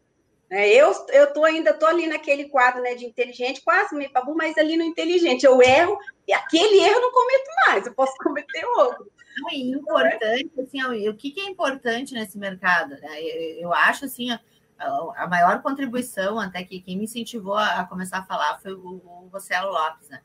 [0.48, 4.34] É, eu eu tô ainda tô ali naquele quadro né, de inteligente, quase meio pabu,
[4.36, 8.16] mas ali no inteligente eu erro e aquele erro eu não cometo mais, eu posso
[8.22, 9.10] cometer outro.
[9.52, 12.90] E importante, assim, o que, que é importante nesse mercado?
[12.90, 13.22] Né?
[13.58, 18.58] Eu, acho assim, a, maior contribuição, até que quem me incentivou a, começar a falar
[18.60, 20.20] foi o, o Rossello Lopes, né?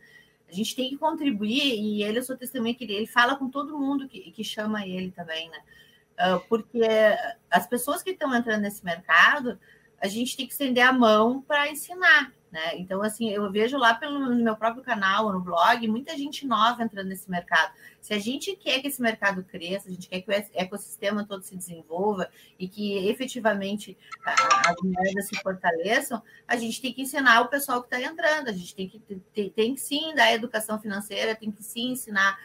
[0.47, 3.49] A gente tem que contribuir, e ele, eu sou testemunha que ele, ele fala com
[3.49, 5.59] todo mundo que, que chama ele também, né?
[6.13, 6.81] Uh, porque
[7.49, 9.57] as pessoas que estão entrando nesse mercado,
[10.01, 12.33] a gente tem que estender a mão para ensinar.
[12.51, 12.77] Né?
[12.79, 16.83] Então, assim, eu vejo lá pelo no meu próprio canal, no blog, muita gente nova
[16.83, 17.71] entrando nesse mercado.
[18.01, 21.43] Se a gente quer que esse mercado cresça, a gente quer que o ecossistema todo
[21.43, 27.47] se desenvolva e que efetivamente as moedas se fortaleçam, a gente tem que ensinar o
[27.47, 31.35] pessoal que está entrando, a gente tem que, tem, tem, que sim dar educação financeira,
[31.35, 32.37] tem que sim ensinar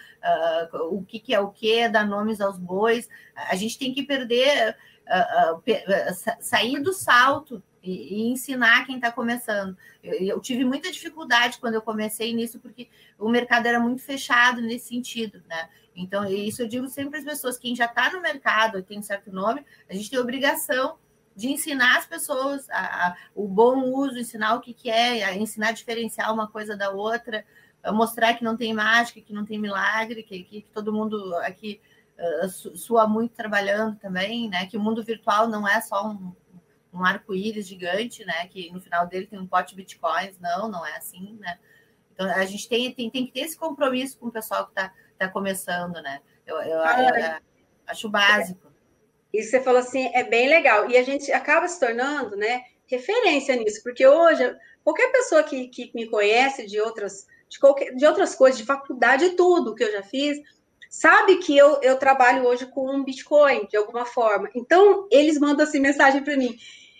[0.72, 4.04] uh, o que, que é o que, dar nomes aos bois, a gente tem que
[4.04, 9.76] perder uh, uh, sair do salto e, e ensinar quem está começando.
[10.02, 12.88] Eu, eu, tive muita dificuldade quando eu comecei nisso, porque
[13.18, 15.68] o mercado era muito fechado nesse sentido, né?
[15.94, 19.32] Então, isso eu digo sempre às pessoas: quem já está no mercado, tem um certo
[19.32, 20.98] nome, a gente tem obrigação
[21.34, 25.68] de ensinar as pessoas a, a, o bom uso, ensinar o que, que é, ensinar
[25.68, 27.44] a diferenciar uma coisa da outra,
[27.92, 31.80] mostrar que não tem mágica, que não tem milagre, que, que, que todo mundo aqui
[32.18, 34.66] uh, sua muito trabalhando também, né?
[34.66, 36.32] Que o mundo virtual não é só um,
[36.92, 38.46] um arco-íris gigante, né?
[38.48, 40.38] Que no final dele tem um pote de bitcoins.
[40.38, 41.58] Não, não é assim, né?
[42.12, 44.92] Então a gente tem, tem, tem que ter esse compromisso com o pessoal que está
[45.18, 46.20] tá começando, né?
[46.46, 47.40] Eu, eu, eu,
[47.86, 48.72] acho básico.
[49.32, 50.90] Isso você falou assim, é bem legal.
[50.90, 52.62] E a gente acaba se tornando, né?
[52.86, 58.06] Referência nisso, porque hoje qualquer pessoa que, que me conhece de outras de, qualquer, de
[58.06, 60.38] outras coisas, de faculdade, tudo que eu já fiz,
[60.96, 64.48] sabe que eu, eu trabalho hoje com um Bitcoin, de alguma forma.
[64.54, 66.56] Então, eles mandam assim mensagem para mim.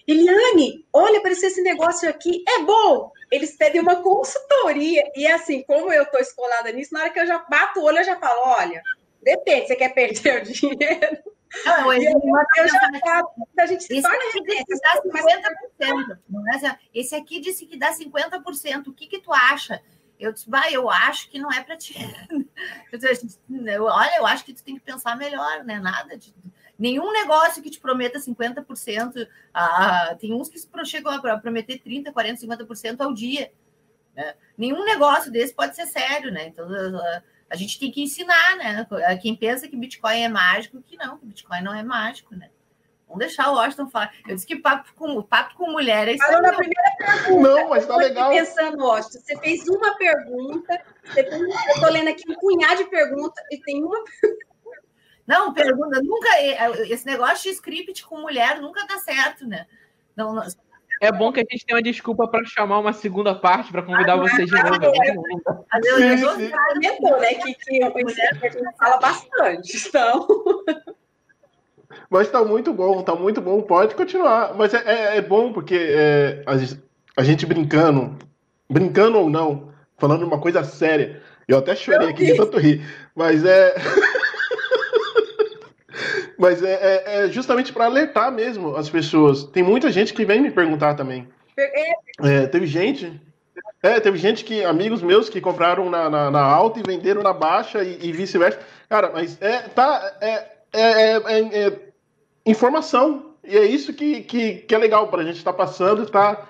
[0.06, 3.10] Eliane, olha, apareceu esse negócio aqui, é bom.
[3.30, 5.02] Eles pedem uma consultoria.
[5.16, 7.98] E assim, como eu estou escolada nisso, na hora que eu já bato o olho,
[7.98, 8.82] eu já falo: olha,
[9.22, 11.18] depende, você quer perder o dinheiro?
[11.64, 12.12] Não, eu,
[12.58, 15.02] eu já falo, a gente esse aqui disse que dá
[15.80, 16.18] 50%.
[16.28, 16.76] Mas...
[16.94, 18.88] Esse aqui disse que dá 50%.
[18.88, 19.80] O que, que tu acha?
[20.18, 21.94] Eu disse, bah, eu acho que não é para ti.
[23.66, 25.78] Eu, olha, eu acho que tu tem que pensar melhor, né?
[25.78, 26.34] Nada de.
[26.78, 32.40] Nenhum negócio que te prometa 50%, ah, tem uns que chegam a prometer 30%, 40%,
[32.40, 33.52] 50% ao dia.
[34.14, 34.34] Né?
[34.56, 36.48] Nenhum negócio desse pode ser sério, né?
[36.48, 36.66] Então,
[37.48, 38.86] a gente tem que ensinar, né?
[39.20, 42.50] Quem pensa que Bitcoin é mágico, que não, que Bitcoin não é mágico, né?
[43.06, 44.12] Vamos deixar o Washington falar.
[44.26, 46.26] Eu disse que papo com, papo com mulher é isso.
[46.26, 47.40] Falou na primeira pergunta.
[47.40, 48.30] Não, mas tá legal.
[48.30, 52.90] pensando, Washington, você fez uma pergunta, você tem, eu estou lendo aqui um punhado de
[52.90, 54.02] perguntas e tem uma
[55.26, 56.28] Não, pergunta, nunca.
[56.88, 59.66] Esse negócio de script com mulher nunca dá certo, né?
[60.14, 60.46] Não, não,
[61.02, 64.14] é bom que a gente tenha uma desculpa para chamar uma segunda parte para convidar
[64.14, 65.64] ah, vocês de novo.
[65.70, 70.26] Ah, eu, eu, eu, eu, né, que, que a gente fala bastante, então.
[72.10, 73.62] Mas tá muito bom, tá muito bom.
[73.62, 74.54] Pode continuar.
[74.56, 78.16] Mas é, é, é bom porque é, a, a, gente brincando,
[78.68, 81.20] brincando ou não, falando uma coisa séria.
[81.48, 82.82] Eu até chorei aqui de tanto rir.
[83.14, 83.74] Mas é.
[86.38, 89.44] Mas é, é, é justamente para alertar mesmo as pessoas.
[89.44, 91.26] Tem muita gente que vem me perguntar também.
[91.58, 93.20] É, é teve gente.
[93.82, 97.32] É, teve gente que, amigos meus, que compraram na, na, na alta e venderam na
[97.32, 98.58] baixa e, e vice-versa.
[98.88, 101.72] Cara, mas é, tá, é, é, é,
[102.46, 103.34] informação.
[103.44, 106.06] E é isso que, que, que é legal para a gente estar tá passando e
[106.06, 106.48] tá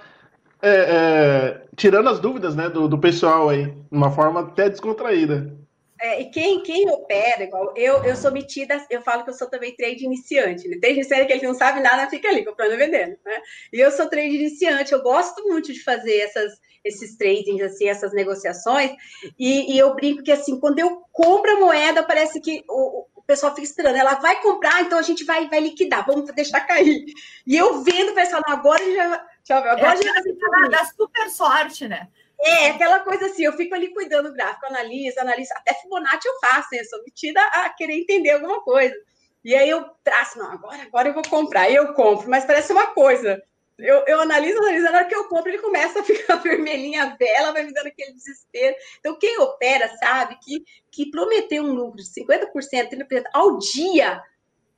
[1.76, 5.54] tirando as dúvidas né, do, do pessoal aí, de uma forma até descontraída.
[6.00, 9.48] É, e quem, quem opera, igual eu, eu sou metida, eu falo que eu sou
[9.48, 10.68] também trade iniciante.
[10.68, 10.76] Né?
[10.78, 13.16] Trade iniciante é que ele não sabe nada, fica ali comprando e vendendo.
[13.24, 13.40] Né?
[13.72, 16.52] E eu sou trade iniciante, eu gosto muito de fazer essas,
[16.84, 18.90] esses tradings, assim, essas negociações.
[19.38, 23.54] E, e eu brinco que assim, quando eu compro a moeda, parece que o pessoal
[23.54, 23.96] fica esperando.
[23.96, 27.04] Ela vai comprar, então a gente vai, vai liquidar, vamos deixar cair.
[27.46, 29.26] E eu vendo o pessoal, agora já.
[29.44, 30.12] já agora é, já
[30.50, 32.08] vai dar super sorte, né?
[32.38, 36.38] É, aquela coisa assim, eu fico ali cuidando do gráfico, analiso, analiso, até Fibonacci eu
[36.38, 38.94] faço, eu sou metida a querer entender alguma coisa.
[39.42, 42.72] E aí eu traço, não, agora, agora eu vou comprar, e eu compro, mas parece
[42.72, 43.42] uma coisa.
[43.78, 47.16] Eu, eu analiso, analiso, na hora que eu compro, ele começa a ficar vermelhinha a
[47.16, 48.74] vela, vai me dando aquele desespero.
[48.98, 54.22] Então, quem opera sabe que, que prometer um lucro de 50%, 30% ao dia,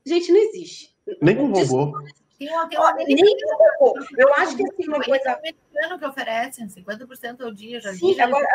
[0.05, 0.95] gente, não existe.
[1.23, 1.99] Nem com robô.
[2.39, 2.95] Tem uma, tem uma
[4.17, 5.33] Eu acho que assim, uma coisa.
[5.33, 8.47] americano que oferece 50% ao dia, já Sim, vi, agora.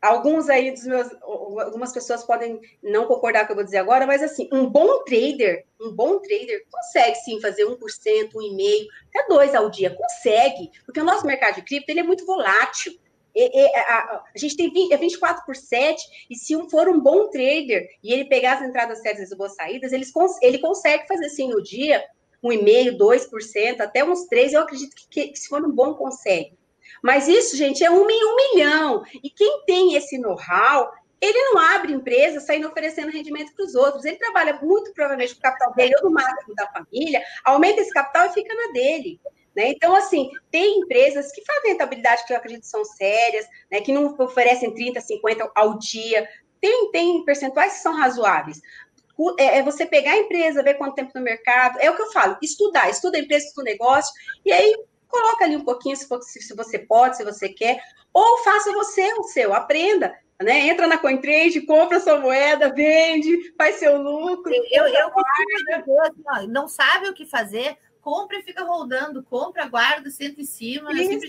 [0.00, 3.78] Alguns aí dos meus, algumas pessoas podem não concordar com o que eu vou dizer
[3.78, 9.28] agora, mas assim, um bom trader, um bom trader consegue sim fazer 1%, 1,5%, até
[9.28, 12.96] 2% ao dia, consegue, porque o nosso mercado de cripto ele é muito volátil.
[13.34, 16.88] E, e, a, a, gente tem 20, é 24 por 7, e se um for
[16.88, 20.04] um bom trader e ele pegar as entradas certas e as boas saídas, ele,
[20.42, 22.04] ele consegue fazer assim no dia
[22.42, 26.56] 1,5%, 2%, até uns 3%, eu acredito que, que, se for um bom consegue.
[27.02, 29.04] Mas isso, gente, é um em um milhão.
[29.22, 34.04] E quem tem esse know-how, ele não abre empresa saindo oferecendo rendimento para os outros.
[34.04, 37.90] Ele trabalha muito provavelmente com o capital dele ou do máximo da família, aumenta esse
[37.90, 39.20] capital e fica na dele.
[39.56, 39.70] Né?
[39.70, 43.80] Então, assim, tem empresas que fazem rentabilidade que eu acredito são sérias, né?
[43.80, 46.28] que não oferecem 30, 50 ao dia.
[46.60, 48.60] Tem, tem percentuais que são razoáveis
[49.38, 52.12] é, é você pegar a empresa, ver quanto tempo no mercado, é o que eu
[52.12, 54.12] falo, estudar, estuda a empresa, estuda o negócio,
[54.44, 54.76] e aí
[55.08, 57.80] coloca ali um pouquinho se, for, se você pode, se você quer,
[58.12, 60.68] ou faça você o seu, aprenda, né?
[60.68, 64.52] Entra na CoinTrade, compra sua moeda, vende, faz seu lucro.
[64.70, 65.08] Eu, eu
[66.00, 70.94] assim, não sabe o que fazer, compra e fica rodando, compra, guarda, senta em cima.
[70.94, 71.28] Sempre...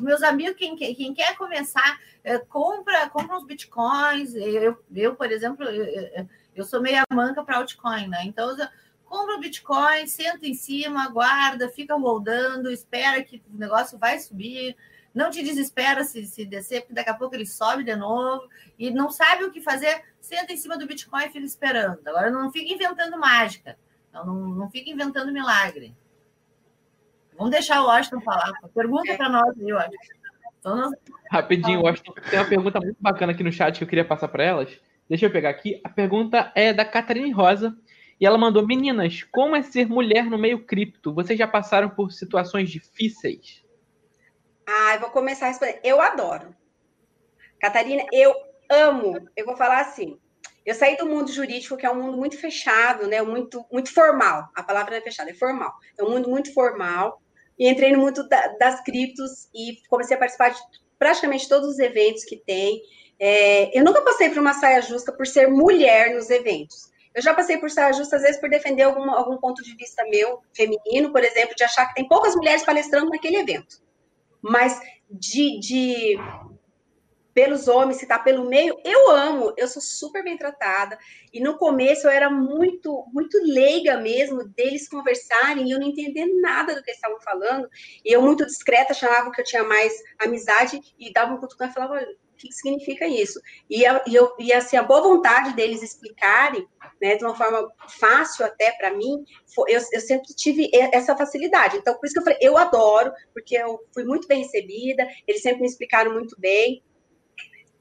[0.00, 4.32] Meus amigos, quem, quem quer começar, é, compra, compra uns bitcoins.
[4.34, 8.22] Eu, eu por exemplo, eu, eu sou meia manca para altcoin, né?
[8.24, 8.56] Então,
[9.04, 14.76] compra o Bitcoin, senta em cima, aguarda, fica moldando, espera que o negócio vai subir.
[15.14, 18.90] Não te desespera se, se descer, porque daqui a pouco ele sobe de novo e
[18.90, 22.00] não sabe o que fazer, senta em cima do Bitcoin e fica esperando.
[22.04, 23.78] Agora não fica inventando mágica,
[24.12, 25.94] não, não, não fica inventando milagre.
[27.36, 28.52] Vamos deixar o Washington falar.
[28.74, 30.24] Pergunta para nós aí, Washington.
[30.58, 30.94] Então, nós...
[31.30, 34.44] Rapidinho, Washington, tem uma pergunta muito bacana aqui no chat que eu queria passar para
[34.44, 34.80] elas.
[35.08, 35.80] Deixa eu pegar aqui.
[35.84, 37.76] A pergunta é da Catarine Rosa.
[38.20, 41.12] E ela mandou: Meninas, como é ser mulher no meio cripto?
[41.12, 43.64] Vocês já passaram por situações difíceis?
[44.66, 45.80] Ah, eu vou começar a responder.
[45.82, 46.54] Eu adoro.
[47.60, 48.34] Catarina, eu
[48.70, 49.28] amo.
[49.36, 50.18] Eu vou falar assim.
[50.64, 53.20] Eu saí do mundo jurídico, que é um mundo muito fechado, né?
[53.20, 54.48] Muito, muito formal.
[54.54, 55.72] A palavra não é fechada, é formal.
[55.98, 57.20] É um mundo muito formal.
[57.58, 60.60] E entrei no mundo da, das criptos e comecei a participar de
[60.98, 62.80] praticamente todos os eventos que tem.
[63.18, 66.90] É, eu nunca passei por uma saia justa por ser mulher nos eventos.
[67.14, 70.04] Eu já passei por saia justa, às vezes, por defender algum, algum ponto de vista
[70.08, 73.82] meu, feminino, por exemplo, de achar que tem poucas mulheres palestrando naquele evento.
[74.42, 76.18] Mas de, de
[77.34, 80.96] pelos homens, se tá pelo meio, eu amo, eu sou super bem tratada.
[81.32, 86.26] E no começo eu era muito, muito leiga mesmo deles conversarem e eu não entender
[86.40, 87.68] nada do que eles estavam falando.
[88.04, 89.92] E eu, muito discreta, chamava que eu tinha mais
[90.24, 93.40] amizade e dava um cutucão e falava: o que significa isso?
[93.70, 96.66] E, a, e, eu, e assim, a boa vontade deles explicarem,
[97.00, 97.70] né, de uma forma
[98.00, 99.24] fácil até para mim,
[99.68, 101.76] eu, eu sempre tive essa facilidade.
[101.76, 105.42] Então, por isso que eu falei, eu adoro, porque eu fui muito bem recebida, eles
[105.42, 106.82] sempre me explicaram muito bem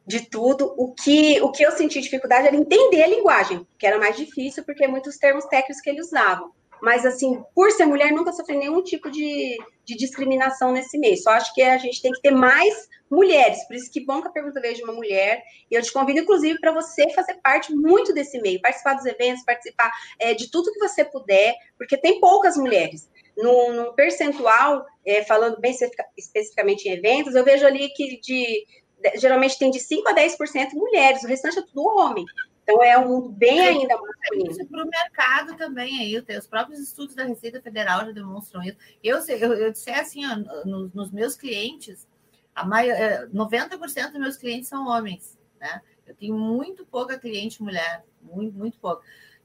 [0.05, 0.73] de tudo.
[0.77, 4.63] O que, o que eu senti dificuldade era entender a linguagem, que era mais difícil,
[4.63, 6.51] porque muitos termos técnicos que eles usavam.
[6.83, 11.15] Mas, assim, por ser mulher, nunca sofri nenhum tipo de, de discriminação nesse meio.
[11.15, 13.65] Só acho que a gente tem que ter mais mulheres.
[13.65, 15.41] Por isso que bom que a pergunta veio de uma mulher.
[15.71, 19.45] E eu te convido, inclusive, para você fazer parte muito desse meio, participar dos eventos,
[19.45, 23.09] participar é, de tudo que você puder, porque tem poucas mulheres.
[23.37, 25.73] No, no percentual, é, falando bem
[26.17, 28.67] especificamente em eventos, eu vejo ali que de,
[29.15, 32.25] geralmente tem de 5 a 10% mulheres, o restante é tudo homem.
[32.63, 34.51] Então é um mundo bem ainda masculino.
[34.51, 38.77] Isso para o mercado também aí, os próprios estudos da Receita Federal já demonstram isso.
[39.03, 42.07] Eu, eu, eu disse assim, ó, nos, nos, meus clientes,
[42.55, 45.81] a maior, 90% é, dos meus clientes são homens, né?
[46.05, 49.03] Eu tenho muito pouca cliente mulher, muito, muito pouca.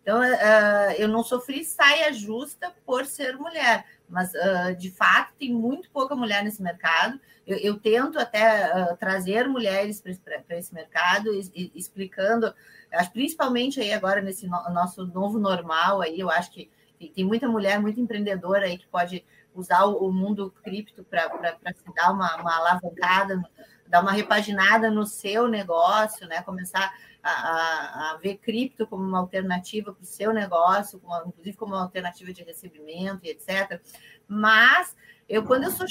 [0.09, 5.53] Então, uh, eu não sofri saia justa por ser mulher, mas uh, de fato tem
[5.53, 7.21] muito pouca mulher nesse mercado.
[7.47, 11.29] Eu, eu tento até uh, trazer mulheres para esse mercado,
[11.75, 12.55] explicando
[12.90, 17.25] Acho principalmente aí agora nesse no, nosso novo normal aí, eu acho que tem, tem,
[17.27, 19.23] muita mulher, muita empreendedora aí que pode
[19.55, 21.29] usar o, o mundo cripto para
[21.75, 23.42] se dar uma, uma alavancada,
[23.87, 26.40] dar uma repaginada no seu negócio, né?
[26.40, 31.57] Começar a, a, a ver cripto como uma alternativa para o seu negócio, como, inclusive
[31.57, 33.81] como uma alternativa de recebimento e etc.
[34.26, 34.96] Mas
[35.28, 35.87] eu quando eu sou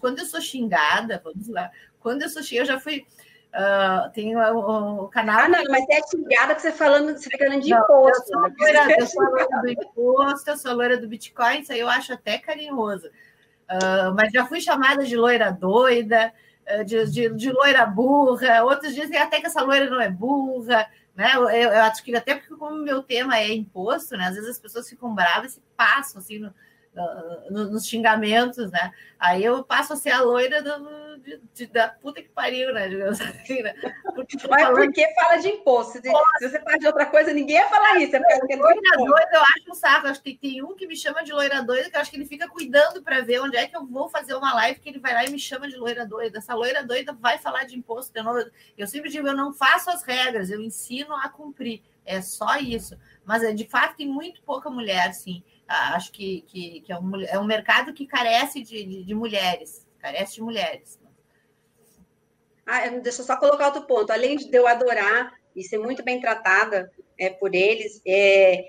[0.00, 3.06] quando eu sou xingada, vamos lá, quando eu sou xingada, eu já fui
[3.52, 5.40] Uh, tem o, o, canal.
[5.40, 8.32] Ah, não, mas é xingada que você falando, você falando de não, imposto.
[8.32, 8.54] Eu sou, né?
[8.58, 12.14] loira, eu sou loira do imposto, eu sou loira do Bitcoin, isso aí eu acho
[12.14, 13.08] até carinhoso.
[13.08, 16.32] Uh, mas já fui chamada de loira doida,
[16.84, 20.88] de, de, de, loira burra, outros dizem até que essa loira não é burra.
[21.14, 21.30] Né?
[21.34, 24.24] Eu, eu, acho que até porque, como meu tema é imposto, né?
[24.24, 26.52] às vezes as pessoas ficam bravas e passam assim no,
[26.94, 28.92] no, nos xingamentos, né?
[29.18, 32.86] Aí eu passo a ser a loira do de, de, da puta que pariu, né?
[33.08, 33.74] Assim, né?
[34.14, 34.74] Porque Mas falando...
[34.74, 35.92] por que fala de imposto?
[35.92, 38.16] Se, se, você fala de outra coisa, ninguém ia falar isso.
[38.16, 40.08] É porque loira doida, eu acho um saco.
[40.08, 42.26] Acho que tem um que me chama de loira doida, que eu acho que ele
[42.26, 45.14] fica cuidando para ver onde é que eu vou fazer uma live, que ele vai
[45.14, 46.38] lá e me chama de loira doida.
[46.38, 48.44] Essa loira doida vai falar de imposto de novo.
[48.76, 51.82] Eu sempre digo, eu não faço as regras, eu ensino a cumprir.
[52.04, 52.98] É só isso.
[53.24, 55.42] Mas, de fato, tem muito pouca mulher, sim.
[55.72, 59.86] Acho que, que, que é, um, é um mercado que carece de, de, de mulheres.
[59.98, 60.98] Carece de mulheres.
[62.66, 64.12] Ah, deixa eu só colocar outro ponto.
[64.12, 68.64] Além de eu adorar e ser muito bem tratada é, por eles, é,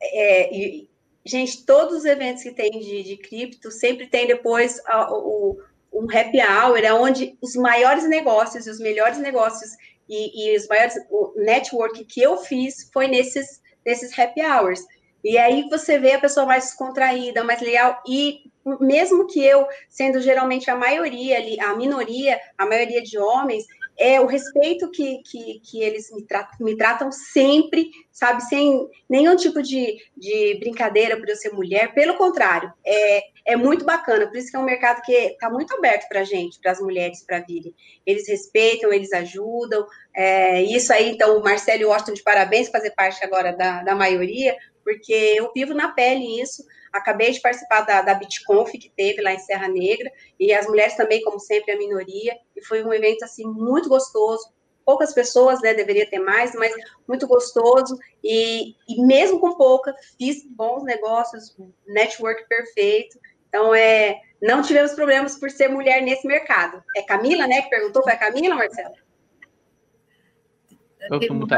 [0.00, 0.88] é, e,
[1.24, 5.60] gente, todos os eventos que tem de, de cripto sempre tem depois a, o,
[5.92, 9.70] um happy hour, é onde os maiores negócios, os melhores negócios
[10.08, 14.84] e, e os maiores o network que eu fiz foi nesses, nesses happy hours.
[15.24, 18.42] E aí você vê a pessoa mais contraída, mais leal, e
[18.80, 23.64] mesmo que eu, sendo geralmente a maioria ali, a minoria, a maioria de homens,
[23.98, 29.34] é o respeito que, que, que eles me, tra me tratam sempre, sabe, sem nenhum
[29.34, 34.36] tipo de, de brincadeira por eu ser mulher, pelo contrário, é, é muito bacana, por
[34.36, 37.24] isso que é um mercado que está muito aberto para a gente, para as mulheres,
[37.26, 37.74] para virem.
[38.06, 42.68] Eles respeitam, eles ajudam, é, isso aí, então, o Marcelo e o Washington, de parabéns,
[42.68, 44.56] fazer parte agora da, da maioria,
[44.88, 49.32] porque eu vivo na pele isso, Acabei de participar da, da BitConf que teve lá
[49.32, 53.24] em Serra Negra, e as mulheres também, como sempre, a minoria, e foi um evento,
[53.24, 54.50] assim, muito gostoso,
[54.84, 56.72] poucas pessoas, né, deveria ter mais, mas
[57.06, 61.54] muito gostoso, e, e mesmo com pouca, fiz bons negócios,
[61.86, 66.82] network perfeito, então, é, não tivemos problemas por ser mulher nesse mercado.
[66.94, 68.92] É Camila, né, que perguntou, foi a Camila, Marcela?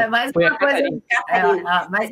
[0.08, 0.88] Mais uma coisa.
[1.28, 1.42] É,
[1.90, 2.10] mas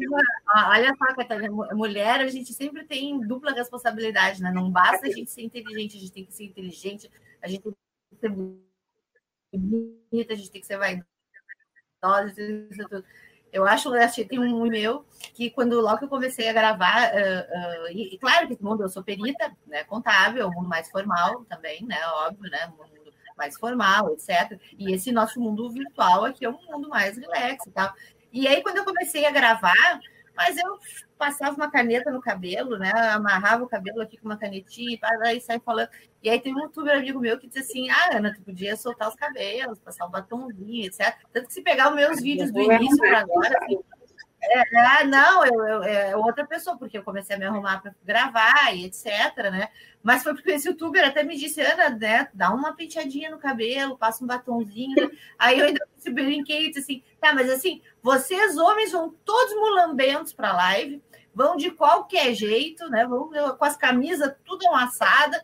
[0.69, 4.51] olha só, Catarina, mulher, a gente sempre tem dupla responsabilidade, né?
[4.53, 7.11] Não basta a gente ser inteligente, a gente tem que ser inteligente,
[7.43, 8.29] a gente tem que ser
[9.53, 13.05] bonita, a gente tem que ser vaidosa, isso tudo.
[13.53, 17.89] Eu acho, que tem um meu que quando logo eu comecei a gravar, uh, uh,
[17.91, 21.45] e, e, claro que mundo eu sou perita, né, contábil, é um mundo mais formal
[21.47, 22.71] também, né, óbvio, né,
[23.39, 24.61] mais formal, etc.
[24.77, 27.95] E esse nosso mundo virtual aqui é um mundo mais relax e tal.
[28.33, 30.01] E aí, quando eu comecei a gravar,
[30.39, 30.79] Mas eu
[31.19, 32.93] passava uma caneta no cabelo, né?
[33.13, 34.97] Amarrava o cabelo aqui com uma canetinha
[35.35, 35.89] e sai falando.
[36.23, 39.09] E aí tem um youtuber amigo meu que disse assim: Ah, Ana, tu podia soltar
[39.09, 41.17] os cabelos, passar o batomzinho, etc.
[41.33, 43.81] Tanto que se pegar os meus vídeos do início para agora, assim,
[44.51, 48.75] é, ah, não, eu, é outra pessoa, porque eu comecei a me arrumar para gravar
[48.75, 49.69] e etc, né?
[50.03, 53.99] Mas foi porque esse youtuber até me disse, Ana, né, dá uma penteadinha no cabelo,
[53.99, 54.97] passa um batonzinho.
[54.97, 55.11] Né?
[55.39, 60.33] Aí eu ainda brinquei e disse assim, tá, mas assim, vocês homens vão todos mulambentos
[60.33, 61.03] para live,
[61.35, 63.07] vão de qualquer jeito, né?
[63.07, 65.43] Vão com as camisas tudo amassadas,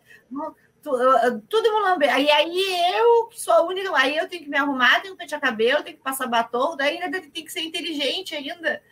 [1.48, 2.06] tudo mulambe.
[2.08, 5.20] Aí, aí eu, que sou a única, aí eu tenho que me arrumar, tenho que
[5.20, 8.82] pentear cabelo, tenho que passar batom, daí ainda tem que ser inteligente ainda.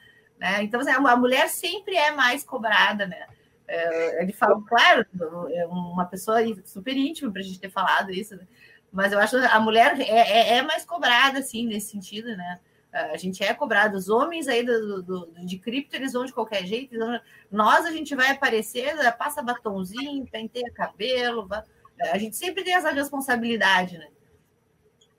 [0.43, 0.64] Né?
[0.64, 3.28] Então, assim, a mulher sempre é mais cobrada, né?
[3.68, 5.07] É, ele fala, claro,
[5.53, 8.45] é uma pessoa super íntima para a gente ter falado isso, né?
[8.90, 12.59] mas eu acho que a mulher é, é, é, mais cobrada, assim, nesse sentido, né?
[12.93, 16.32] A gente é cobrado, os homens aí do, do, do, de cripto, eles vão de
[16.32, 16.95] qualquer jeito,
[17.51, 21.49] nós a gente vai aparecer, passa batonzinho, penteia cabelo,
[22.12, 24.09] a gente sempre tem essa responsabilidade, né?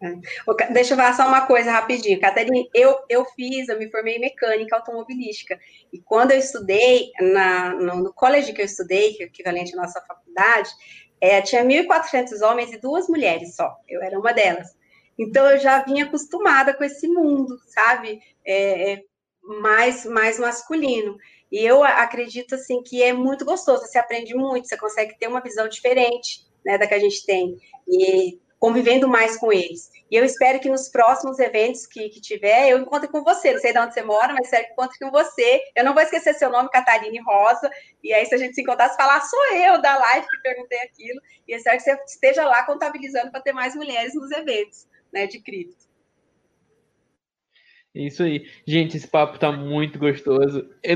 [0.03, 0.73] É.
[0.73, 2.19] Deixa eu falar só uma coisa rapidinho.
[2.19, 5.57] Catarina, eu, eu fiz, eu me formei em mecânica automobilística.
[5.93, 10.01] E quando eu estudei, na, no, no que eu estudei, que é equivalente à nossa
[10.01, 10.69] faculdade,
[11.21, 13.77] é, tinha 1.400 homens e duas mulheres só.
[13.87, 14.75] Eu era uma delas.
[15.17, 18.19] Então, eu já vinha acostumada com esse mundo, sabe?
[18.45, 19.01] É, é
[19.41, 21.15] mais, mais masculino.
[21.49, 23.85] E eu acredito, assim, que é muito gostoso.
[23.85, 27.57] Você aprende muito, você consegue ter uma visão diferente né, da que a gente tem,
[27.87, 29.91] e convivendo mais com eles.
[30.09, 33.51] E eu espero que nos próximos eventos que, que tiver, eu encontre com você.
[33.51, 35.59] Não sei de onde você mora, mas espero que encontre com você.
[35.76, 37.70] Eu não vou esquecer seu nome, Catarine Rosa.
[38.01, 41.20] E aí, se a gente se encontrasse, falar, sou eu da live que perguntei aquilo.
[41.45, 45.41] E espero que você esteja lá contabilizando para ter mais mulheres nos eventos né, de
[45.41, 45.84] cripto.
[47.93, 48.49] Isso aí.
[48.66, 50.74] Gente, esse papo tá muito gostoso.
[50.82, 50.93] É,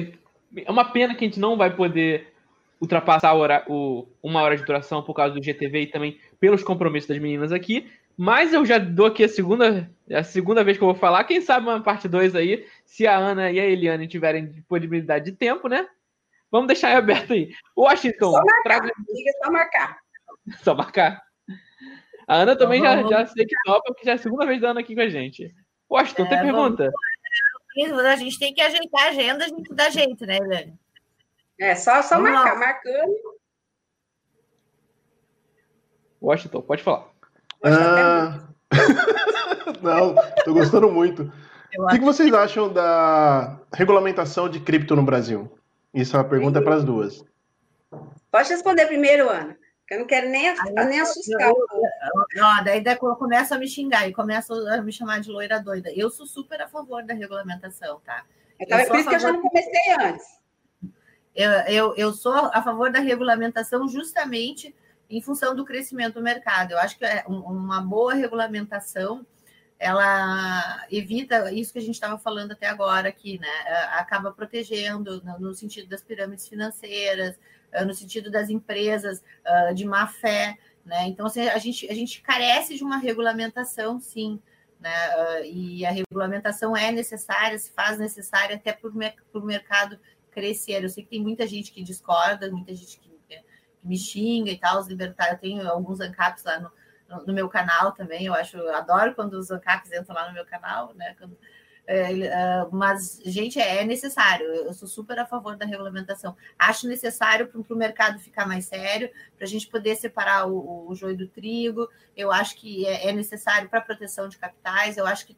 [0.65, 2.33] é uma pena que a gente não vai poder
[2.79, 7.09] ultrapassar hora, o, uma hora de duração por causa do GTV e também pelos compromissos
[7.09, 7.89] das meninas aqui.
[8.17, 11.23] Mas eu já dou aqui a segunda, a segunda vez que eu vou falar.
[11.23, 15.31] Quem sabe uma parte 2 aí, se a Ana e a Eliane tiverem disponibilidade de
[15.33, 15.87] tempo, né?
[16.51, 17.51] Vamos deixar aberto aí.
[17.77, 18.31] Washington.
[18.31, 18.63] Só marcar.
[18.63, 18.93] Traga...
[19.13, 19.97] Diga só marcar.
[20.63, 21.21] Só marcar.
[22.25, 24.69] A Ana também já, já sei que topa, porque já é a segunda vez da
[24.69, 25.53] Ana aqui com a gente.
[25.89, 26.91] Washington, é, tem pergunta?
[27.75, 28.05] Vamos...
[28.05, 30.73] A gente tem que ajeitar a agenda, a gente dá jeito, né, Eliane?
[31.59, 33.36] É, só, só marcar, marcando.
[36.27, 37.07] Washington, pode falar.
[37.63, 38.39] Ah...
[39.81, 41.31] Não, estou gostando muito.
[41.77, 45.51] O que, que, vocês acham da regulamentação de cripto no Brasil?
[45.93, 47.23] Isso é uma pergunta para as duas.
[48.31, 49.57] Pode responder primeiro, Ana.
[49.89, 50.53] Eu não quero nem,
[50.87, 51.49] nem assustar.
[51.51, 55.89] Ó, daí, daí começa a me xingar e começa a me chamar de loira doida.
[55.95, 58.25] Eu sou super a favor da regulamentação, tá?
[58.59, 60.25] Eu, eu por isso que eu já não comecei antes.
[61.33, 64.75] Eu, eu, eu sou a favor da regulamentação justamente
[65.09, 66.71] em função do crescimento do mercado.
[66.71, 69.25] Eu acho que é uma boa regulamentação
[69.79, 73.47] ela evita isso que a gente estava falando até agora aqui, né?
[73.91, 77.37] Acaba protegendo no sentido das pirâmides financeiras,
[77.85, 79.23] no sentido das empresas
[79.75, 81.07] de má fé, né?
[81.07, 84.41] Então, assim, a gente, a gente carece de uma regulamentação, sim,
[84.79, 85.47] né?
[85.47, 89.99] E a regulamentação é necessária, se faz necessária até para o mercado
[90.31, 90.83] crescer.
[90.83, 93.06] Eu sei que tem muita gente que discorda, muita gente que
[93.87, 95.35] me xinga e tal, os libertários.
[95.35, 98.25] Eu tenho alguns ANCAPs lá no, no, meu canal também.
[98.25, 101.15] Eu acho, eu adoro quando os ANCAPs entram lá no meu canal, né?
[101.17, 101.37] Quando,
[101.87, 104.45] é, uh, mas, gente, é necessário.
[104.45, 106.35] Eu sou super a favor da regulamentação.
[106.59, 110.93] Acho necessário para o mercado ficar mais sério, para a gente poder separar o, o,
[110.95, 111.89] joio do trigo.
[112.15, 114.97] Eu acho que é, é necessário para a proteção de capitais.
[114.97, 115.37] Eu acho que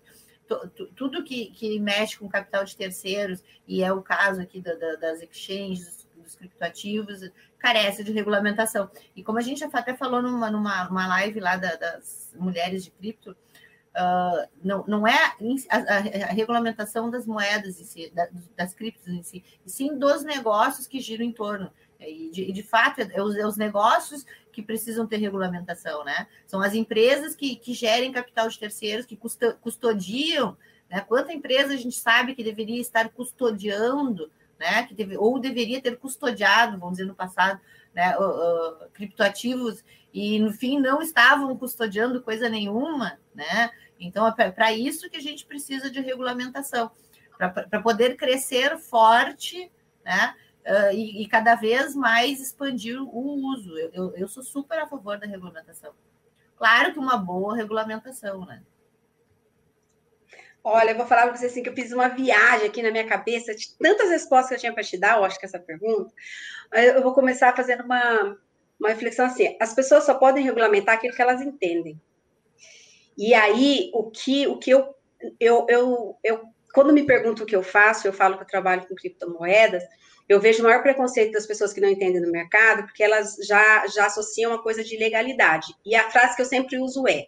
[0.95, 4.95] tudo que, que mexe com capital de terceiros, e é o caso aqui da, da,
[4.95, 5.98] das exchanges,
[6.29, 8.89] dos criptoativos, carece de regulamentação.
[9.15, 13.31] E como a gente até falou numa, numa live lá da, das mulheres de cripto,
[13.31, 15.15] uh, não, não é
[15.69, 15.97] a, a,
[16.29, 20.87] a, regulamentação das moedas em si, da, das criptos em si, e sim dos negócios
[20.87, 21.71] que giram em torno.
[21.99, 26.27] E de, de fato, é os, é os negócios que precisam ter regulamentação, né?
[26.47, 29.19] São as empresas que, que gerem capital de terceiros, que
[29.59, 30.57] custodiam,
[30.89, 31.01] né?
[31.01, 34.83] Quanta empresa a gente sabe que deveria estar custodiando, né?
[34.83, 37.59] Que deve, ou deveria ter custodiado, vamos dizer, no passado,
[37.93, 38.17] né?
[38.17, 38.23] Uh,
[38.85, 39.83] uh, criptoativos
[40.13, 43.71] e no fim não estavam custodiando coisa nenhuma, né?
[43.99, 46.91] Então é para isso que a gente precisa de regulamentação,
[47.37, 49.71] para poder crescer forte,
[50.03, 50.35] né?
[50.69, 53.77] uh, e, e, cada vez mais expandir o uso.
[53.77, 55.91] Eu, eu, eu, sou super a favor da regulamentação.
[56.55, 58.61] Claro que uma boa regulamentação, né?
[60.63, 63.07] Olha, eu vou falar para você assim que eu fiz uma viagem aqui na minha
[63.07, 66.13] cabeça de tantas respostas que eu tinha para te dar, eu acho que essa pergunta.
[66.73, 68.37] Eu vou começar fazendo uma,
[68.79, 71.99] uma reflexão assim: as pessoas só podem regulamentar aquilo que elas entendem.
[73.17, 74.95] E aí, o que, o que eu,
[75.39, 76.41] eu, eu, eu,
[76.73, 79.83] quando me pergunto o que eu faço, eu falo que eu trabalho com criptomoedas,
[80.27, 83.87] eu vejo o maior preconceito das pessoas que não entendem do mercado, porque elas já,
[83.87, 85.73] já associam uma coisa de legalidade.
[85.85, 87.27] E a frase que eu sempre uso é,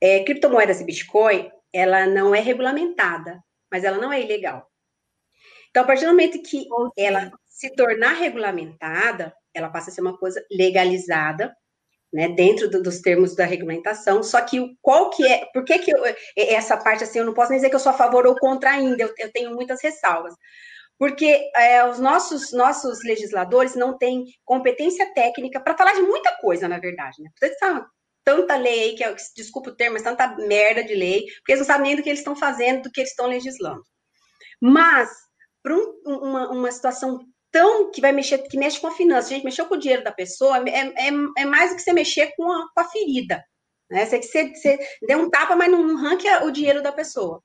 [0.00, 4.70] é criptomoedas e Bitcoin, ela não é regulamentada, mas ela não é ilegal.
[5.68, 10.16] Então, a partir do momento que ela se tornar regulamentada, ela passa a ser uma
[10.16, 11.52] coisa legalizada,
[12.12, 15.90] né, dentro do, dos termos da regulamentação, só que qual que é, por que que
[15.90, 16.00] eu,
[16.36, 18.70] essa parte assim, eu não posso nem dizer que eu sou a favor ou contra
[18.70, 20.32] ainda, eu, eu tenho muitas ressalvas,
[20.96, 26.68] porque é, os nossos, nossos legisladores não têm competência técnica para falar de muita coisa,
[26.68, 27.30] na verdade, né,
[28.24, 31.66] tanta lei que é, desculpa o termo, mas tanta merda de lei, porque eles não
[31.66, 33.82] sabem nem do que eles estão fazendo, do que eles estão legislando.
[34.60, 35.10] Mas,
[35.62, 37.20] para um, uma, uma situação
[37.50, 40.10] tão que vai mexer, que mexe com a finança, gente, mexeu com o dinheiro da
[40.10, 43.44] pessoa, é, é, é mais do que você mexer com a, com a ferida.
[43.90, 44.06] Né?
[44.06, 47.42] Você, você, você deu um tapa, mas não arranca o dinheiro da pessoa.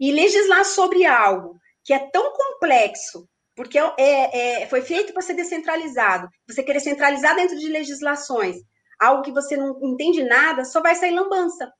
[0.00, 5.22] E legislar sobre algo que é tão complexo, porque é, é, é foi feito para
[5.22, 8.56] ser descentralizado, você querer centralizar dentro de legislações,
[9.02, 11.72] algo que você não entende nada, só vai sair lambança.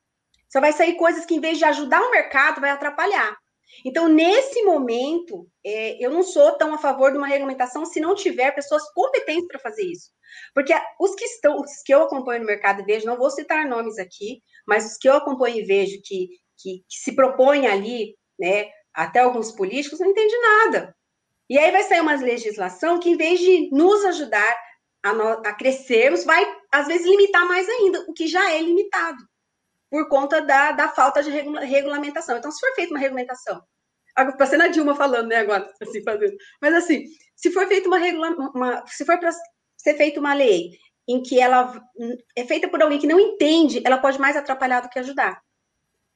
[0.51, 3.37] Só vai sair coisas que, em vez de ajudar o mercado, vai atrapalhar.
[3.85, 8.15] Então, nesse momento, é, eu não sou tão a favor de uma regulamentação se não
[8.15, 10.11] tiver pessoas competentes para fazer isso.
[10.55, 13.67] Porque os que estão, os que eu acompanho no mercado e vejo, não vou citar
[13.67, 18.15] nomes aqui, mas os que eu acompanho e vejo que, que, que se propõem ali,
[18.39, 20.95] né, até alguns políticos, não entendem nada.
[21.49, 24.57] E aí vai sair uma legislação que, em vez de nos ajudar
[25.03, 29.19] a, no, a crescermos, vai, às vezes, limitar mais ainda, o que já é limitado
[29.91, 32.39] por conta da, da falta de regula regulamentação.
[32.39, 33.63] Então, se for feita uma regulamentação,
[34.39, 37.05] passando a Dilma falando, né, agora, assim, fazendo, mas assim,
[37.37, 39.31] se for feita uma regula uma, se for para
[39.77, 40.71] ser feita uma lei
[41.07, 41.79] em que ela
[42.37, 45.43] é feita por alguém que não entende, ela pode mais atrapalhar do que ajudar.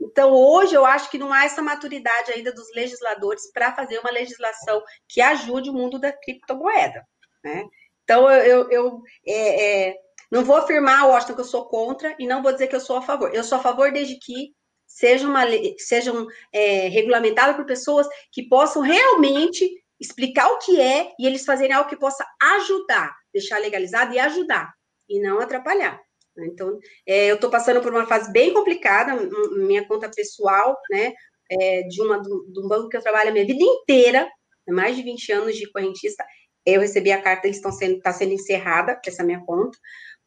[0.01, 4.11] Então, hoje, eu acho que não há essa maturidade ainda dos legisladores para fazer uma
[4.11, 7.07] legislação que ajude o mundo da criptomoeda.
[7.43, 7.65] Né?
[8.07, 9.97] Então, eu, eu, é, é,
[10.31, 12.97] não vou afirmar, Washington, que eu sou contra e não vou dizer que eu sou
[12.97, 13.35] a favor.
[13.35, 14.55] Eu sou a favor desde que
[14.87, 15.43] sejam, uma,
[15.77, 21.75] sejam é, regulamentadas por pessoas que possam realmente explicar o que é e eles fazerem
[21.75, 24.73] algo que possa ajudar, deixar legalizado e ajudar,
[25.09, 26.01] e não atrapalhar.
[26.39, 29.15] Então, é, eu estou passando por uma fase bem complicada,
[29.57, 31.13] minha conta pessoal, né,
[31.51, 34.31] é, de, uma, um banco que eu trabalho a minha vida inteira,
[34.69, 36.25] mais de 20 anos de correntista,
[36.67, 39.79] eu recebi a carta, eles estão sendo, está sendo encerrada, essa minha conta,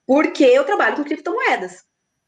[0.07, 1.83] porque eu trabalho com criptomoedas.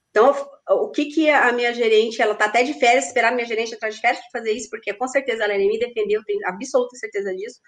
[0.10, 0.36] Então,
[0.70, 3.74] o que que a minha gerente, ela tá até de férias, esperar a minha gerente
[3.74, 7.34] entrar de férias para fazer isso, porque com certeza ela me defendeu, tenho absoluta certeza
[7.34, 7.60] disso.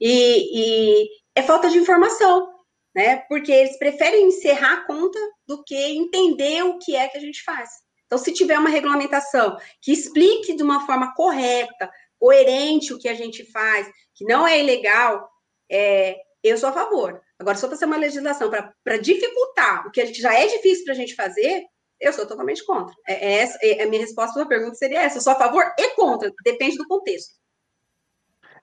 [0.00, 2.48] E, e, é falta de informação,
[2.94, 3.16] né?
[3.28, 7.42] Porque eles preferem encerrar a conta do que entender o que é que a gente
[7.42, 7.68] faz.
[8.06, 13.14] Então, se tiver uma regulamentação que explique de uma forma correta, coerente o que a
[13.14, 15.28] gente faz, que não é ilegal,
[15.70, 17.20] é, eu sou a favor.
[17.38, 20.84] Agora, for para ser uma legislação para dificultar o que a gente, já é difícil
[20.84, 21.64] para a gente fazer,
[22.00, 22.94] eu sou totalmente contra.
[23.06, 25.64] É, é essa, é, a minha resposta à pergunta seria essa: eu sou a favor
[25.78, 27.34] e contra, depende do contexto.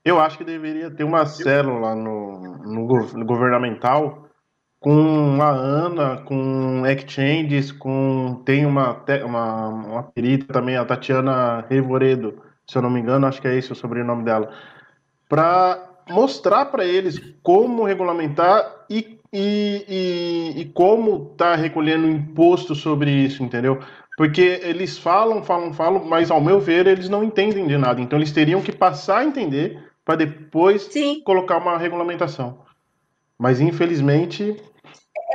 [0.03, 4.29] Eu acho que deveria ter uma célula no, no, no governamental
[4.79, 12.39] com a Ana, com exchanges, com tem uma, uma, uma perita também, a Tatiana Revoredo,
[12.69, 14.53] se eu não me engano, acho que é esse o sobrenome dela,
[15.27, 23.11] para mostrar para eles como regulamentar e, e, e, e como tá recolhendo imposto sobre
[23.11, 23.79] isso, entendeu?
[24.17, 28.01] Porque eles falam, falam, falam, mas ao meu ver eles não entendem de nada.
[28.01, 31.21] Então eles teriam que passar a entender para depois Sim.
[31.23, 32.63] colocar uma regulamentação.
[33.37, 34.55] Mas infelizmente,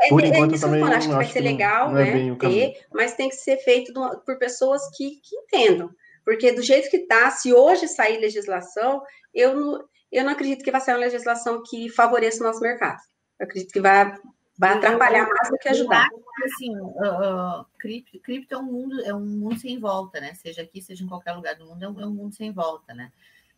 [0.02, 2.36] é, por é, enquanto é, também acho que vai ser legal, é né?
[2.36, 3.92] Ter, mas tem que ser feito
[4.24, 5.90] por pessoas que, que entendam.
[6.24, 9.02] Porque do jeito que está, se hoje sair legislação,
[9.34, 13.00] eu não, eu não acredito que vai ser uma legislação que favoreça o nosso mercado.
[13.38, 14.12] Eu acredito que vai,
[14.58, 16.08] vai atrapalhar mais do que ajudar.
[16.44, 20.34] Assim, uh, uh, cripto, cripto é um mundo, é um mundo sem volta, né?
[20.34, 22.94] Seja aqui, seja em qualquer lugar do mundo, é um, é um mundo sem volta,
[22.94, 23.12] né?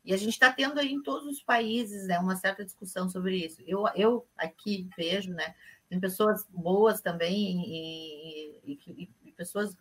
[0.05, 3.37] E a gente está tendo aí em todos os países né, uma certa discussão sobre
[3.37, 3.63] isso.
[3.65, 5.55] Eu, eu aqui vejo, né?
[5.89, 9.77] Tem pessoas boas também e, e, e, e pessoas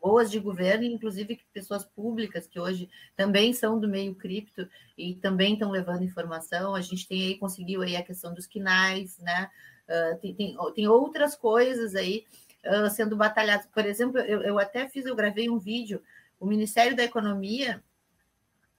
[0.00, 5.54] boas de governo, inclusive pessoas públicas que hoje também são do meio cripto e também
[5.54, 6.74] estão levando informação.
[6.74, 9.50] A gente tem aí, conseguiu aí a questão dos quinais, né?
[9.88, 12.24] Uh, tem, tem, tem, outras coisas aí
[12.64, 13.66] uh, sendo batalhadas.
[13.66, 16.00] Por exemplo, eu, eu até fiz, eu gravei um vídeo
[16.40, 17.84] o Ministério da Economia,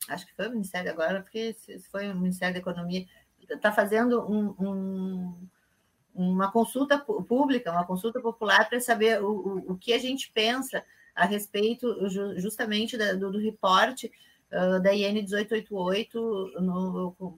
[0.09, 1.55] acho que foi o Ministério agora, porque
[1.91, 3.05] foi o Ministério da Economia,
[3.47, 5.47] está fazendo um, um,
[6.15, 10.83] uma consulta pública, uma consulta popular para saber o, o, o, que a gente pensa
[11.15, 11.95] a respeito
[12.37, 14.11] justamente do, do reporte
[14.51, 16.53] uh, da IN 1888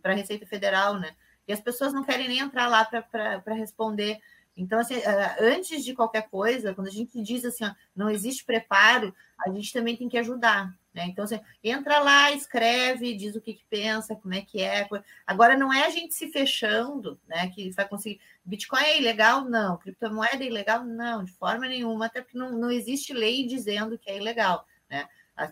[0.02, 1.16] para a Receita Federal, né?
[1.48, 4.20] E as pessoas não querem nem entrar lá para responder
[4.56, 8.46] então, assim, eh, antes de qualquer coisa, quando a gente diz assim, ó, não existe
[8.46, 9.14] preparo,
[9.46, 10.74] a gente também tem que ajudar.
[10.94, 11.08] Né?
[11.08, 14.88] Então, assim, entra lá, escreve, diz o que, que, pensa, como é que é.
[15.26, 17.50] Agora, não é a gente se fechando, né?
[17.50, 18.22] Que vai conseguir.
[18.46, 19.44] Bitcoin é ilegal?
[19.46, 19.78] Não.
[19.78, 20.84] Criptomoeda é ilegal?
[20.84, 24.68] Não, de forma nenhuma, até porque não, não existe lei dizendo que é ilegal.
[24.88, 25.08] Né?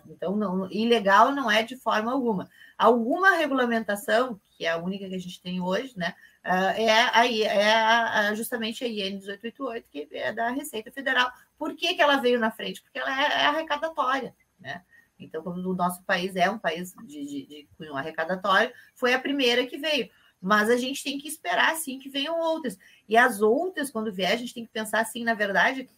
[0.08, 2.48] Então, não, ilegal não é de forma alguma.
[2.78, 6.14] Alguma regulamentação, que é a única que a gente tem hoje, né?
[6.44, 11.32] Uh, é, a, é a, justamente a IN 1888, que é da Receita Federal.
[11.58, 12.80] Por que, que ela veio na frente?
[12.82, 14.82] Porque ela é, é arrecadatória, né?
[15.24, 19.18] Então, como o nosso país é um país de, de, de cunho arrecadatório, foi a
[19.18, 20.10] primeira que veio.
[20.40, 22.76] Mas a gente tem que esperar, sim, que venham outras.
[23.08, 25.88] E as outras, quando vier, a gente tem que pensar assim, na verdade,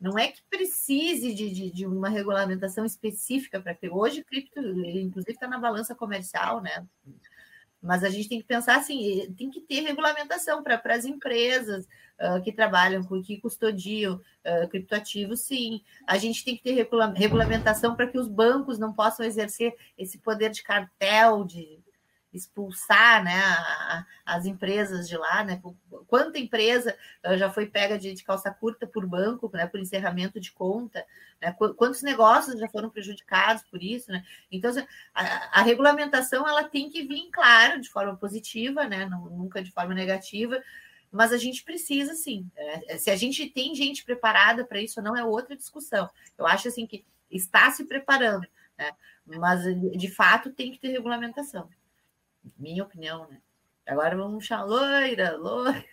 [0.00, 3.90] não é que precise de, de, de uma regulamentação específica para ter.
[3.90, 6.86] Hoje, cripto, inclusive, está na balança comercial, né?
[7.82, 11.86] Mas a gente tem que pensar assim, tem que ter regulamentação para as empresas
[12.20, 15.80] uh, que trabalham com que custodiam uh, criptoativos, sim.
[16.06, 20.18] A gente tem que ter regula regulamentação para que os bancos não possam exercer esse
[20.18, 21.79] poder de cartel, de,
[22.32, 23.42] expulsar né,
[24.24, 25.60] as empresas de lá, né?
[26.06, 26.96] Quanta empresa
[27.36, 31.04] já foi pega de, de calça curta por banco, né, por encerramento de conta,
[31.40, 31.54] né?
[31.76, 34.24] Quantos negócios já foram prejudicados por isso, né?
[34.50, 39.06] Então, assim, a, a regulamentação ela tem que vir, claro, de forma positiva, né?
[39.06, 40.62] Nunca de forma negativa,
[41.10, 42.48] mas a gente precisa sim.
[42.56, 46.08] É, se a gente tem gente preparada para isso, não é outra discussão.
[46.38, 48.46] Eu acho assim que está se preparando,
[48.78, 48.92] né?
[49.26, 49.62] Mas
[49.96, 51.68] de fato tem que ter regulamentação
[52.58, 53.38] minha opinião, né?
[53.86, 55.84] Agora vamos chamar loira, loira.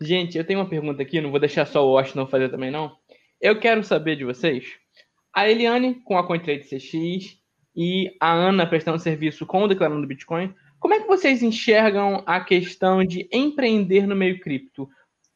[0.00, 2.96] Gente, eu tenho uma pergunta aqui, não vou deixar só o Washington fazer também, não.
[3.40, 4.76] Eu quero saber de vocês.
[5.34, 7.38] A Eliane com a CoinTrade CX
[7.74, 10.54] e a Ana prestando serviço com o Declarando Bitcoin.
[10.80, 14.88] Como é que vocês enxergam a questão de empreender no meio cripto?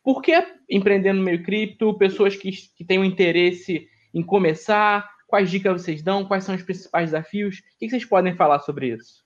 [0.03, 0.33] Por que
[0.69, 1.97] empreender no meio cripto?
[1.99, 6.27] Pessoas que, que têm um interesse em começar, Quais dicas vocês dão?
[6.27, 7.61] Quais são os principais desafios?
[7.61, 9.25] O que vocês podem falar sobre isso?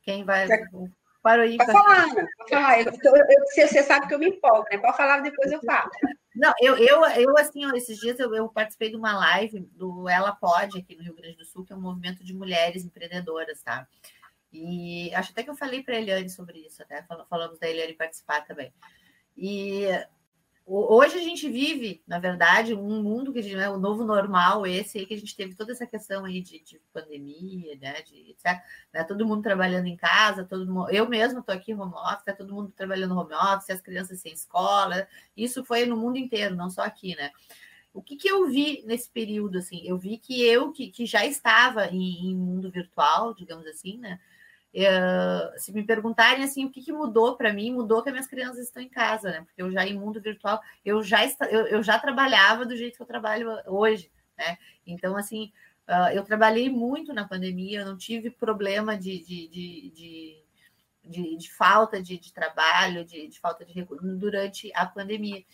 [0.00, 0.48] Quem vai.
[1.22, 1.58] Para aí.
[1.58, 2.26] Pode falar, Ana.
[2.38, 2.80] Pode falar.
[2.80, 4.78] Eu, eu, eu, você sabe que eu me empolgo, né?
[4.78, 5.90] Pode falar, depois eu falo.
[6.34, 10.32] Não, eu, eu, eu assim, esses dias eu, eu, participei de uma live do Ela
[10.32, 13.86] Pode, aqui no Rio Grande do Sul, que é um movimento de mulheres empreendedoras, tá?
[14.50, 17.92] E acho até que eu falei para a Eliane sobre isso, até falamos da Eliane
[17.92, 18.72] participar também.
[19.36, 19.86] E
[20.66, 24.98] Hoje a gente vive, na verdade, um mundo que é né, o novo normal, esse
[24.98, 28.00] aí que a gente teve toda essa questão aí de, de pandemia, né?
[28.00, 28.34] De,
[28.90, 32.32] né, todo mundo trabalhando em casa, todo mundo, eu mesmo estou aqui home office, tá
[32.32, 35.06] todo mundo trabalhando home office, as crianças sem escola.
[35.36, 37.30] Isso foi no mundo inteiro, não só aqui, né?
[37.92, 39.82] O que, que eu vi nesse período, assim?
[39.84, 44.18] Eu vi que eu, que, que já estava em, em mundo virtual, digamos assim, né?
[44.74, 48.26] Uh, se me perguntarem assim o que, que mudou para mim, mudou que as minhas
[48.26, 49.40] crianças estão em casa, né?
[49.42, 53.02] Porque eu já em mundo virtual, eu já eu, eu já trabalhava do jeito que
[53.02, 54.58] eu trabalho hoje, né?
[54.84, 55.52] Então assim,
[55.88, 60.44] uh, eu trabalhei muito na pandemia, eu não tive problema de, de, de, de,
[61.04, 65.44] de, de falta de, de trabalho, de, de falta de recursos durante a pandemia.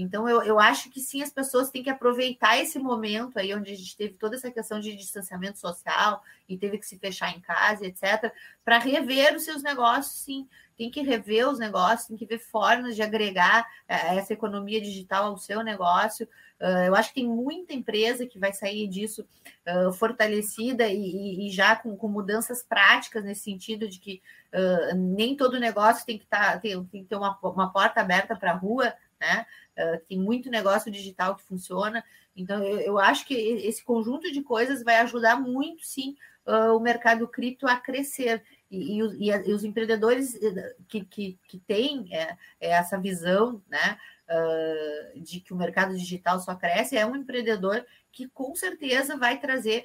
[0.00, 3.72] Então, eu, eu acho que sim, as pessoas têm que aproveitar esse momento aí, onde
[3.72, 7.40] a gente teve toda essa questão de distanciamento social e teve que se fechar em
[7.40, 8.32] casa, etc.,
[8.64, 10.48] para rever os seus negócios, sim.
[10.76, 15.26] Tem que rever os negócios, tem que ver formas de agregar é, essa economia digital
[15.26, 16.26] ao seu negócio.
[16.60, 19.26] Uh, eu acho que tem muita empresa que vai sair disso
[19.66, 24.22] uh, fortalecida e, e já com, com, mudanças práticas nesse sentido de que
[24.52, 28.36] uh, nem todo negócio tem que, tá, tem, tem que ter uma, uma porta aberta
[28.36, 29.46] para a rua, né?
[29.80, 32.04] Uh, tem muito negócio digital que funciona.
[32.36, 36.16] Então, eu, eu, acho que esse conjunto de coisas vai ajudar muito, sim,
[36.46, 38.42] uh, o mercado cripto a crescer.
[38.70, 43.60] E, e, e, e os empreendedores eh, que, que, que têm é, é essa visão
[43.68, 49.16] né, uh, de que o mercado digital só cresce, é um empreendedor que com certeza
[49.16, 49.84] vai trazer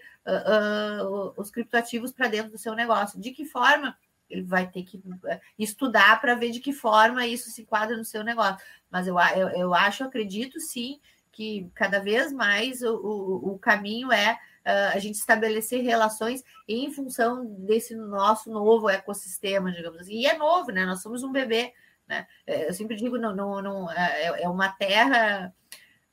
[1.37, 3.19] os criptoativos para dentro do seu negócio.
[3.19, 3.95] De que forma?
[4.29, 8.05] Ele vai ter que eh, estudar para ver de que forma isso se enquadra no
[8.05, 8.57] seu negócio.
[8.89, 10.99] Mas eu, eu, eu acho, acredito sim,
[11.31, 14.33] que cada vez mais o, o, o caminho é
[14.65, 20.15] uh, a gente estabelecer relações em função desse nosso novo ecossistema, digamos assim.
[20.15, 20.85] E é novo, né?
[20.85, 21.73] Nós somos um bebê,
[22.07, 22.25] né?
[22.47, 25.53] Eh, eu sempre digo, não, não, não é, é uma terra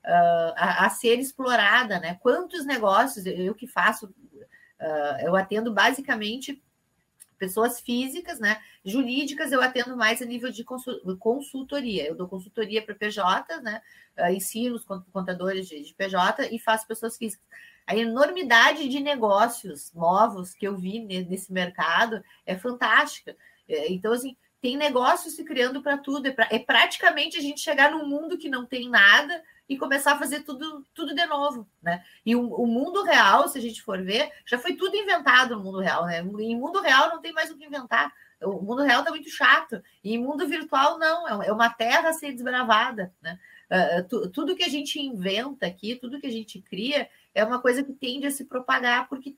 [0.04, 2.18] uh, a, a, ser explorada, né?
[2.20, 6.62] Quantos negócios, eu, eu que faço, uh, eu atendo basicamente
[7.42, 8.60] pessoas físicas, né?
[8.84, 10.64] Jurídicas eu atendo mais a nível de
[11.18, 12.06] consultoria.
[12.06, 13.82] Eu dou consultoria para PJ, né?
[14.16, 17.44] Uh, ensino os contadores de, de, PJ e faço pessoas físicas.
[17.84, 23.36] A enormidade de negócios novos que eu vi nesse mercado é fantástica.
[23.68, 26.28] É, então, assim, tem negócios se criando para tudo.
[26.28, 30.12] É, pra, é, praticamente a gente chegar num mundo que não tem nada e começar
[30.12, 32.04] a fazer tudo, tudo de novo, né?
[32.24, 35.62] E o, o, mundo real, se a gente for ver, já foi tudo inventado no
[35.62, 36.20] mundo real, né?
[36.20, 38.12] Em mundo real não tem mais o que inventar.
[38.42, 39.82] O mundo real está muito chato.
[40.02, 41.42] E em mundo virtual, não.
[41.42, 43.38] É, é uma terra a ser desbravada, né?
[43.72, 47.82] Uh, tudo que a gente inventa aqui, tudo que a gente cria, é uma coisa
[47.82, 49.34] que tende a se propagar, porque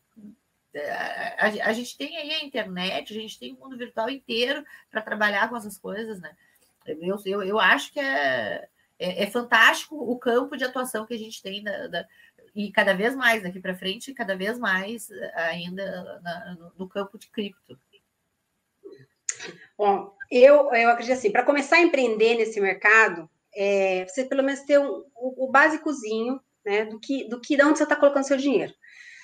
[1.39, 5.03] a, a, gente tem aí a internet, a gente tem o mundo virtual inteiro para
[5.03, 6.35] trabalhar com essas coisas, né?
[6.85, 8.68] Eu, eu, eu acho que é,
[9.05, 12.07] é, é, fantástico o campo de atuação que a gente tem da,
[12.55, 17.19] e cada vez mais daqui para frente, cada vez mais ainda na, no, no, campo
[17.19, 17.79] de cripto.
[19.77, 24.61] Bom, eu, eu acredito assim, para começar a empreender nesse mercado, é, você pelo menos
[24.61, 28.27] ter um, o, o básicozinho, né, do que, do que, de onde você está colocando
[28.27, 28.73] seu dinheiro.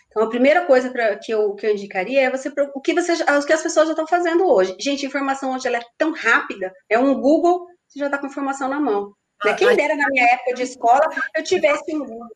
[0.09, 3.13] Então, a primeira coisa pra, que, eu, que eu indicaria é você o que, você,
[3.13, 4.77] o que as pessoas já estão fazendo hoje.
[4.81, 8.69] Gente, informação hoje ela é tão rápida, é um Google, você já está com informação
[8.69, 9.15] na mão.
[9.45, 9.55] Né?
[9.55, 12.29] Quem dera na minha época de escola eu tivesse um.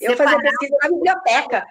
[0.00, 0.32] Eu separar...
[0.32, 1.66] fazia pesquisa na biblioteca.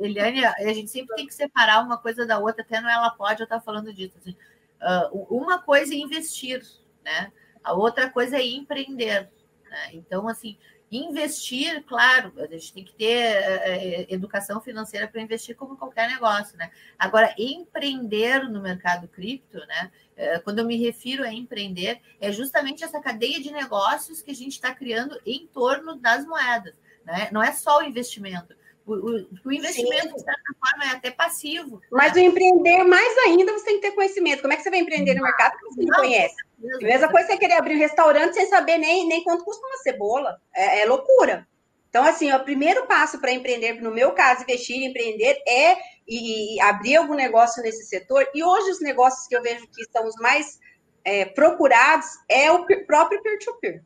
[0.00, 3.40] Eliane, a gente sempre tem que separar uma coisa da outra, até não ela pode,
[3.40, 4.16] eu estava falando disso.
[4.18, 4.36] Assim,
[4.82, 6.62] uh, uma coisa é investir,
[7.02, 7.32] né?
[7.64, 9.30] A outra coisa é empreender.
[9.70, 9.90] Né?
[9.92, 10.58] Então, assim,
[10.90, 16.58] Investir, claro, a gente tem que ter é, educação financeira para investir como qualquer negócio,
[16.58, 16.68] né?
[16.98, 19.92] Agora, empreender no mercado cripto, né?
[20.16, 24.34] É, quando eu me refiro a empreender, é justamente essa cadeia de negócios que a
[24.34, 26.74] gente está criando em torno das moedas,
[27.04, 27.28] né?
[27.30, 28.56] Não é só o investimento.
[28.86, 30.14] O, o, o investimento, Sim.
[30.14, 31.80] de certa forma, é até passivo.
[31.92, 32.22] Mas né?
[32.22, 34.40] o empreender, mais ainda, você tem que ter conhecimento.
[34.40, 36.34] Como é que você vai empreender no mercado que você não, não conhece?
[36.62, 39.76] A mesma coisa você querer abrir um restaurante sem saber nem, nem quanto custa uma
[39.78, 40.40] cebola.
[40.54, 41.46] É, é loucura.
[41.88, 45.76] Então, assim, o primeiro passo para empreender, no meu caso, investir e empreender é
[46.06, 48.26] e, e abrir algum negócio nesse setor.
[48.34, 50.58] E hoje os negócios que eu vejo que são os mais
[51.04, 53.82] é, procurados é o próprio peer-to-peer.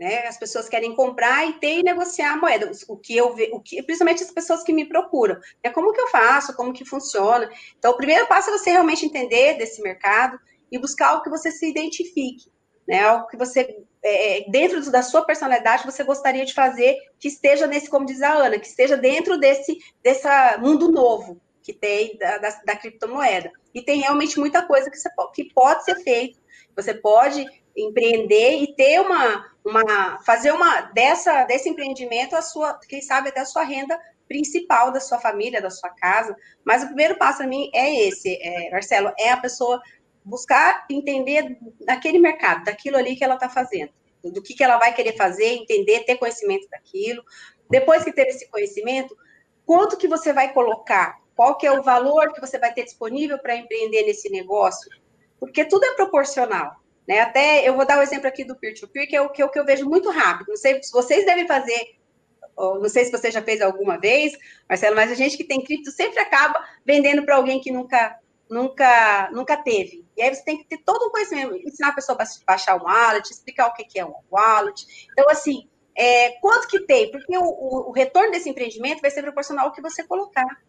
[0.00, 0.26] Né?
[0.26, 2.70] As pessoas querem comprar e ter e negociar a moeda.
[2.88, 5.38] O que eu vejo, o que, principalmente as pessoas que me procuram.
[5.62, 7.50] É como que eu faço, como que funciona.
[7.78, 10.40] Então, o primeiro passo é você realmente entender desse mercado,
[10.70, 12.50] e buscar algo que você se identifique,
[12.86, 13.02] né?
[13.02, 17.66] Algo que você, é, é dentro da sua personalidade, você gostaria de fazer que esteja
[17.66, 20.28] nesse, como diz a Ana, que esteja dentro desse, desse
[20.58, 23.50] mundo novo que tem da, da, da criptomoeda.
[23.74, 26.38] E tem realmente muita coisa que, você, que pode ser feito.
[26.74, 27.44] Você pode
[27.76, 33.40] empreender e ter uma, uma fazer uma dessa desse empreendimento a sua, quem sabe até
[33.40, 33.98] a sua renda
[34.30, 36.36] principal da sua família, da sua casa.
[36.64, 39.82] Mas o primeiro passo para mim é esse, é, Marcelo, é a pessoa
[40.24, 43.90] buscar entender daquele mercado, daquilo ali que ela está fazendo,
[44.22, 47.24] do que, que ela vai querer fazer, entender, ter conhecimento daquilo.
[47.68, 49.16] Depois que ter esse conhecimento,
[49.66, 51.18] quanto que você vai colocar?
[51.34, 54.90] Qual que é o valor que você vai ter disponível para empreender nesse negócio?
[55.40, 56.79] Porque tudo é proporcional.
[57.10, 57.18] Né?
[57.18, 59.42] Até eu vou dar o um exemplo aqui do peer-to-peer, -peer, que é o que,
[59.42, 60.50] eu, que eu vejo muito rápido.
[60.50, 61.98] Não sei se vocês devem fazer
[62.56, 64.36] não sei se você já fez alguma vez,
[64.68, 68.18] Marcelo, mas a gente que tem cripto sempre acaba vendendo para alguém que nunca
[68.50, 70.04] nunca, nunca teve.
[70.14, 72.84] E aí você tem que ter todo um conhecimento, ensinar a pessoa a baixar um
[72.84, 75.08] wallet, explicar o que é um wallet.
[75.12, 77.10] Então, assim, é, quanto que tem?
[77.10, 80.60] Porque o, o, o, retorno desse empreendimento vai ser proporcional ao que você colocar,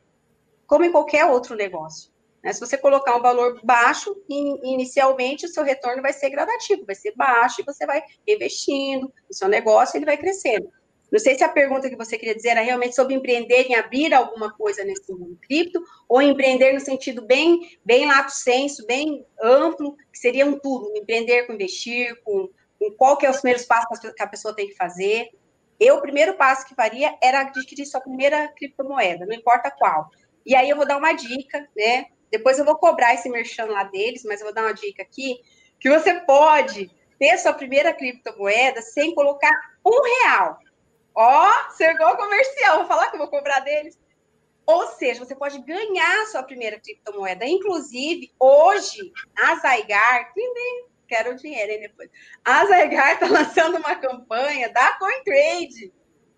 [0.66, 2.10] como em qualquer outro negócio.
[2.44, 2.54] Né?
[2.54, 7.14] Se você colocar um valor baixo, inicialmente o seu retorno vai ser gradativo, vai ser
[7.16, 10.70] baixo, e você vai investindo no seu negócio, ele vai crescendo.
[11.12, 14.14] Não sei se a pergunta que você queria dizer era realmente sobre empreender em abrir
[14.14, 19.98] alguma coisa nesse mundo cripto, ou empreender no sentido bem, bem lato senso, bem amplo,
[20.12, 24.00] que seria um tudo, empreender com investir, com, com qual que é os primeiros passos
[24.00, 25.30] que a pessoa tem que fazer.
[25.78, 30.10] Eu, o primeiro passo que faria era adquirir sua primeira criptomoeda, não importa qual.
[30.46, 32.06] E aí eu vou dar uma dica, né?
[32.32, 35.40] Depois eu vou cobrar esse merchan lá deles, mas eu vou dar uma dica aqui,
[35.80, 39.52] que você pode ter sua primeira criptomoeda sem colocar
[39.86, 40.58] um real.
[41.14, 44.00] Ó, chegou comercial, vou falar que eu vou cobrar deles.
[44.66, 47.46] Ou seja, você pode ganhar sua primeira criptomoeda.
[47.46, 50.32] Inclusive, hoje, a Zygar,
[51.08, 52.10] quero o dinheiro hein, depois.
[52.46, 55.94] A Zygar está lançando uma campanha da CoinTrade,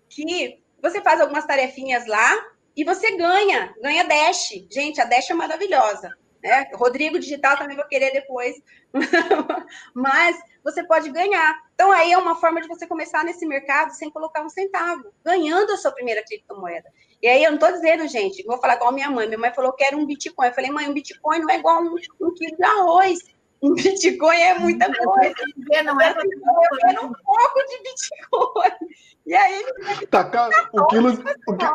[0.08, 4.50] que você faz algumas tarefinhas lá e você ganha, ganha Dash.
[4.70, 6.10] Gente, a Dash é maravilhosa.
[6.42, 6.68] Né?
[6.74, 8.54] Rodrigo Digital também vou querer depois.
[9.94, 11.56] Mas você pode ganhar.
[11.74, 15.72] Então, aí é uma forma de você começar nesse mercado sem colocar um centavo, ganhando
[15.72, 16.88] a sua primeira criptomoeda.
[17.22, 19.26] E aí eu não estou dizendo, gente, vou falar igual minha mãe.
[19.26, 20.48] Minha mãe falou que era um Bitcoin.
[20.48, 23.18] Eu falei, mãe, um Bitcoin não é igual um, um quilo de arroz.
[23.62, 25.34] Um Bitcoin é muita coisa.
[25.84, 28.94] Não é, eu quero um pouco de Bitcoin.
[29.26, 29.64] E aí.
[30.10, 30.20] Tá,
[30.74, 31.12] o quilo.
[31.48, 31.74] O quilo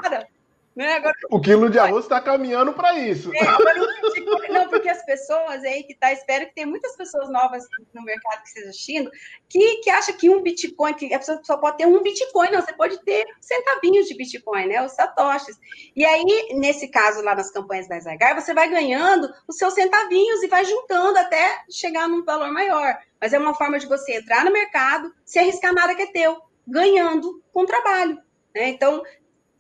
[0.80, 0.94] né?
[0.94, 3.36] Agora, o quilo de arroz está caminhando para isso.
[3.36, 3.74] É, agora,
[4.50, 8.42] não, porque as pessoas aí que tá, espero que tenha muitas pessoas novas no mercado
[8.44, 9.12] que estejam assistindo,
[9.50, 12.62] que, que acha que um Bitcoin, que a pessoa só pode ter um Bitcoin, não,
[12.62, 14.82] você pode ter centavinhos de Bitcoin, né?
[14.82, 15.58] Os satoshis.
[15.94, 20.42] E aí, nesse caso lá nas campanhas da Zygar, você vai ganhando os seus centavinhos
[20.44, 22.98] e vai juntando até chegar num valor maior.
[23.20, 26.38] Mas é uma forma de você entrar no mercado, se arriscar nada que é teu,
[26.66, 28.18] ganhando com trabalho.
[28.56, 28.70] Né?
[28.70, 29.04] Então,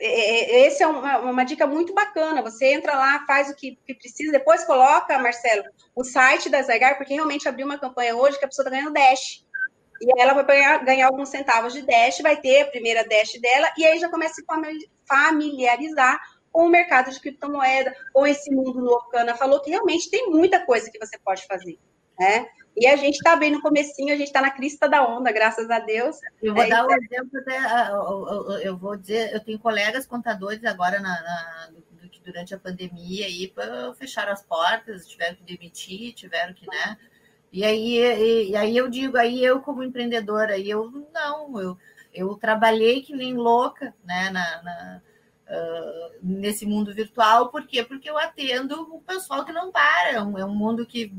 [0.01, 2.41] é, é, essa é uma, uma, dica muito bacana.
[2.41, 5.63] Você entra lá, faz o que, que, precisa, depois coloca, Marcelo,
[5.95, 8.93] o site da Zygar, porque realmente abriu uma campanha hoje que a pessoa está ganhando
[8.93, 9.43] Dash.
[10.01, 13.69] E ela vai ganhar, ganhar, alguns centavos de Dash, vai ter a primeira Dash dela,
[13.77, 16.17] e aí já começa a se familiarizar
[16.51, 20.09] com o mercado de criptomoeda, com esse mundo novo que a Ana falou, que realmente
[20.09, 21.77] tem muita coisa que você pode fazer.
[22.17, 22.47] Né?
[22.79, 25.69] E a gente está bem no comecinho, a gente está na crista da onda, graças
[25.69, 26.17] a Deus.
[26.41, 27.91] Eu vou é, dar um exemplo, até, ah,
[28.63, 31.69] eu vou dizer, eu tenho colegas contadores agora na, na
[32.23, 33.51] durante a pandemia aí
[33.97, 36.97] fecharam as portas, tiveram que demitir, tiveram que, né?
[37.51, 41.77] E aí, e, e aí eu digo, aí eu como empreendedora, aí eu não, eu,
[42.13, 45.01] eu trabalhei que nem louca, né, na, na
[45.49, 47.83] uh, nesse mundo virtual, por quê?
[47.83, 51.11] Porque eu atendo o pessoal que não para, é um, é um mundo que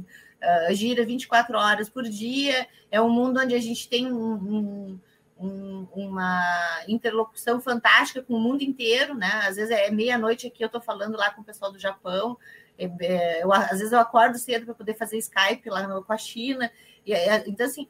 [0.42, 5.00] uh, gira 24 horas por dia, é um mundo onde a gente tem um, um,
[5.38, 9.30] um, uma interlocução fantástica com o mundo inteiro, né?
[9.44, 12.36] Às vezes é meia-noite aqui, eu estou falando lá com o pessoal do Japão,
[12.78, 16.12] é, é, eu, às vezes eu acordo cedo para poder fazer Skype lá no, com
[16.12, 16.70] a China,
[17.04, 17.88] e, é, então assim.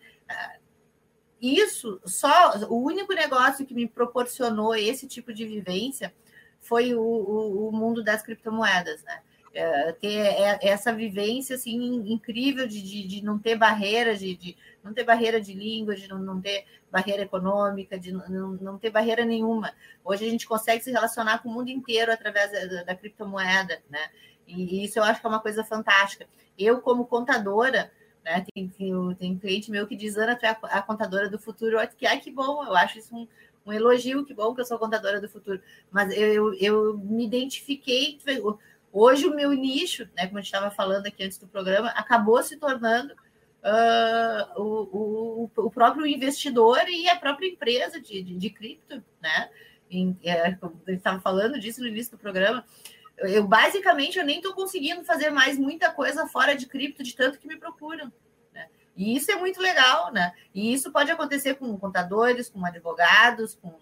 [1.41, 6.13] Isso só o único negócio que me proporcionou esse tipo de vivência
[6.61, 9.23] foi o, o, o mundo das criptomoedas, né?
[9.53, 10.19] É, ter
[10.63, 11.77] essa vivência assim
[12.13, 16.09] incrível de, de, de não ter barreira de, de, não ter barreira de língua, de
[16.09, 19.73] não, não ter barreira econômica, de não, não ter barreira nenhuma.
[20.05, 24.11] Hoje a gente consegue se relacionar com o mundo inteiro através da, da criptomoeda, né?
[24.47, 26.27] E, isso eu acho que é uma coisa fantástica.
[26.59, 27.91] Eu, como contadora,
[28.25, 28.69] né, tem,
[29.19, 31.77] tem cliente meu que diz, Ana, tu é a, a contadora do futuro.
[31.97, 33.27] Que, ai, que bom, eu acho isso um,
[33.65, 35.61] um elogio, que bom que eu sou contadora do futuro.
[35.91, 38.19] Mas eu, eu, eu me identifiquei,
[38.93, 42.43] Hoje, o meu nicho, né, como a gente estava falando aqui antes do programa, acabou
[42.43, 43.15] se tornando
[43.63, 49.51] uh, o, o, o, próprio investidor e a própria empresa de, de, de cripto, né?
[49.91, 52.65] Em, é, gente estava falando disso no início do programa.
[53.19, 57.39] Eu basicamente eu nem estou conseguindo fazer mais muita coisa fora de cripto, de tanto
[57.39, 58.11] que me procuram.
[58.53, 58.69] Né?
[58.97, 60.33] E isso é muito legal, né?
[60.55, 63.73] E isso pode acontecer com contadores, com advogados, com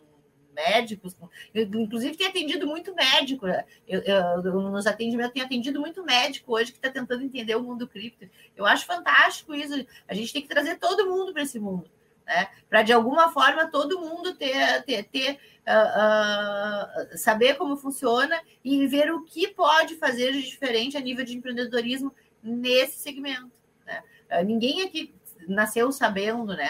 [0.58, 1.16] médicos,
[1.54, 3.46] inclusive tem atendido muito médico.
[3.46, 3.64] Né?
[3.86, 7.86] Eu, eu, nos atendimentos tem atendido muito médico hoje que está tentando entender o mundo
[7.86, 8.28] cripto.
[8.56, 9.86] Eu acho fantástico isso.
[10.08, 11.88] A gente tem que trazer todo mundo para esse mundo.
[12.26, 12.48] Né?
[12.68, 18.86] Para de alguma forma todo mundo ter, ter, ter uh, uh, saber como funciona e
[18.86, 23.52] ver o que pode fazer de diferente a nível de empreendedorismo nesse segmento.
[23.86, 24.02] Né?
[24.30, 25.14] Uh, ninguém aqui
[25.46, 26.68] nasceu sabendo né,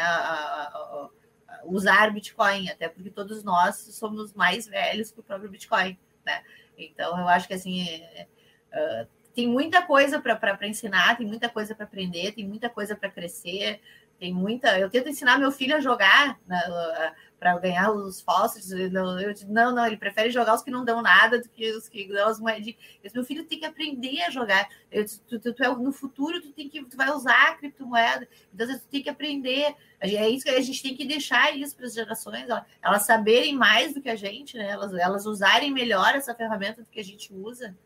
[1.69, 6.43] usar Bitcoin, até porque todos nós somos mais velhos que o próprio Bitcoin, né?
[6.77, 8.27] Então, eu acho que assim é,
[8.73, 13.11] é, tem muita coisa para ensinar, tem muita coisa para aprender, tem muita coisa para
[13.11, 13.81] crescer,
[14.19, 14.79] tem muita.
[14.79, 18.71] Eu tento ensinar meu filho a jogar né, para ganhar os falsos.
[18.71, 22.09] Eu, não, não, ele prefere jogar os que não dão nada do que os que
[22.09, 22.77] dão as moedinhas.
[23.15, 24.69] Meu filho tem que aprender a jogar.
[24.91, 28.29] Eu, tu, tu, tu é, no futuro tu tem que tu vai usar a criptomoeda,
[28.53, 29.75] então tu tem que aprender.
[30.01, 32.47] É isso que a gente tem que deixar isso para as gerações,
[32.83, 34.71] elas saberem mais do que a gente, né?
[34.71, 37.77] Elas, elas usarem melhor essa ferramenta do que a gente usa.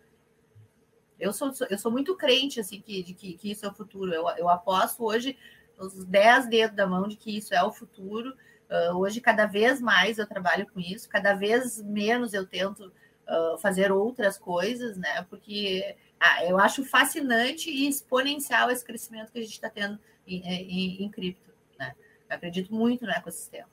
[1.18, 4.12] Eu sou, eu sou muito crente assim que, de que, que isso é o futuro.
[4.12, 5.38] Eu, eu aposto hoje
[5.78, 8.34] os 10 dedos da mão de que isso é o futuro.
[8.72, 12.90] Uh, hoje, cada vez mais eu trabalho com isso, cada vez menos eu tento
[13.28, 15.26] uh, fazer outras coisas, né?
[15.28, 20.40] Porque ah, eu acho fascinante e exponencial esse crescimento que a gente está tendo em,
[20.40, 21.50] em, em cripto.
[21.78, 21.92] Né?
[22.30, 23.68] Eu acredito muito no ecossistema.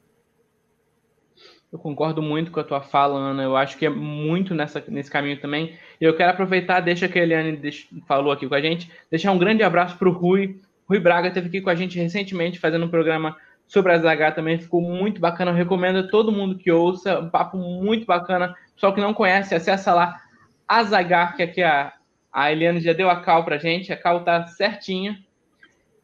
[1.71, 3.43] Eu concordo muito com a tua fala, Ana.
[3.43, 5.77] Eu acho que é muito nessa, nesse caminho também.
[6.01, 7.61] E eu quero aproveitar, deixa que a Eliane
[8.05, 11.47] falou aqui com a gente, deixar um grande abraço para o Rui, Rui Braga esteve
[11.47, 13.37] aqui com a gente recentemente fazendo um programa
[13.69, 15.51] sobre a Zagar também, ficou muito bacana.
[15.51, 18.55] Eu recomendo a todo mundo que ouça, um papo muito bacana.
[18.73, 20.19] Pessoal que não conhece, acessa lá
[20.67, 21.93] a Zagar, que aqui a
[22.31, 25.23] A Eliane já deu a cal pra gente, a cal tá certinha.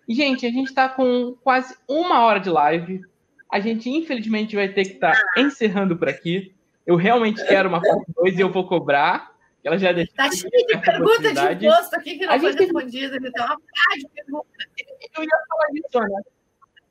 [0.07, 3.01] E, gente, a gente está com quase uma hora de live.
[3.51, 6.53] A gente, infelizmente, vai ter que estar tá encerrando por aqui.
[6.85, 9.31] Eu realmente quero uma parte 2 e eu vou cobrar.
[9.63, 10.13] Ela já deixou.
[10.15, 12.61] Tá cheio de pergunta de imposto aqui que não a foi gente...
[12.61, 13.17] respondida.
[13.17, 14.47] Então, uma de pergunta.
[15.17, 16.34] Eu ia falar disso, Ana.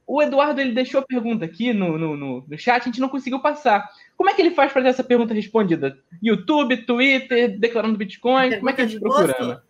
[0.06, 3.08] O Eduardo ele deixou a pergunta aqui no, no, no, no chat, a gente não
[3.08, 3.88] conseguiu passar.
[4.16, 5.98] Como é que ele faz para ter essa pergunta respondida?
[6.22, 8.50] YouTube, Twitter, declarando Bitcoin?
[8.50, 9.62] Pergunta Como é que a gente procura, Ana?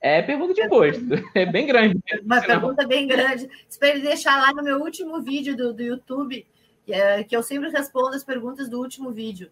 [0.00, 1.02] É pergunta de imposto.
[1.34, 1.98] É bem grande.
[2.22, 3.48] Uma pergunta bem grande.
[3.66, 6.46] Espero deixar lá no meu último vídeo do, do YouTube,
[6.84, 9.50] que, é, que eu sempre respondo as perguntas do último vídeo.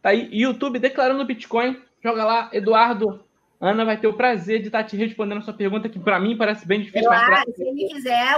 [0.00, 1.82] Tá aí, YouTube declarando Bitcoin.
[2.00, 3.24] Joga lá, Eduardo.
[3.64, 6.36] Ana vai ter o prazer de estar te respondendo a sua pergunta, que para mim
[6.36, 7.08] parece bem difícil.
[7.08, 8.36] Claro, se ele quiser,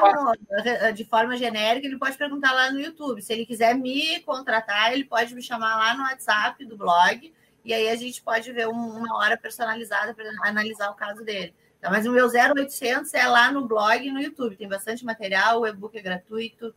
[0.94, 3.22] de forma genérica, ele pode perguntar lá no YouTube.
[3.22, 7.32] Se ele quiser me contratar, ele pode me chamar lá no WhatsApp do blog
[7.64, 11.54] e aí a gente pode ver uma hora personalizada para analisar o caso dele.
[11.78, 15.60] Então, mas o meu 0800 é lá no blog e no YouTube, tem bastante material,
[15.62, 16.74] o e-book é gratuito,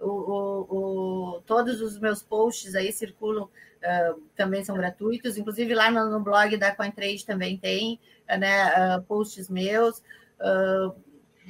[0.00, 6.08] o, o, todos os meus posts aí circulam, uh, também são gratuitos, inclusive lá no,
[6.10, 9.98] no, blog da CoinTrade também tem né, uh, posts meus.
[10.40, 10.94] Uh,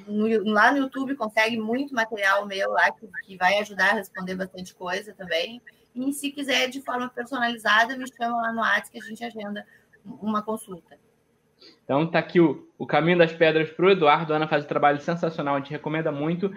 [0.07, 4.35] no, lá no YouTube consegue muito material meu lá que, que vai ajudar a responder
[4.35, 5.61] bastante coisa também.
[5.95, 9.67] E se quiser de forma personalizada, me chama lá no WhatsApp que a gente agenda
[10.05, 10.97] uma consulta.
[11.85, 14.33] Então tá aqui o, o caminho das pedras para o Eduardo.
[14.33, 16.55] A Ana faz um trabalho sensacional, a gente recomenda muito.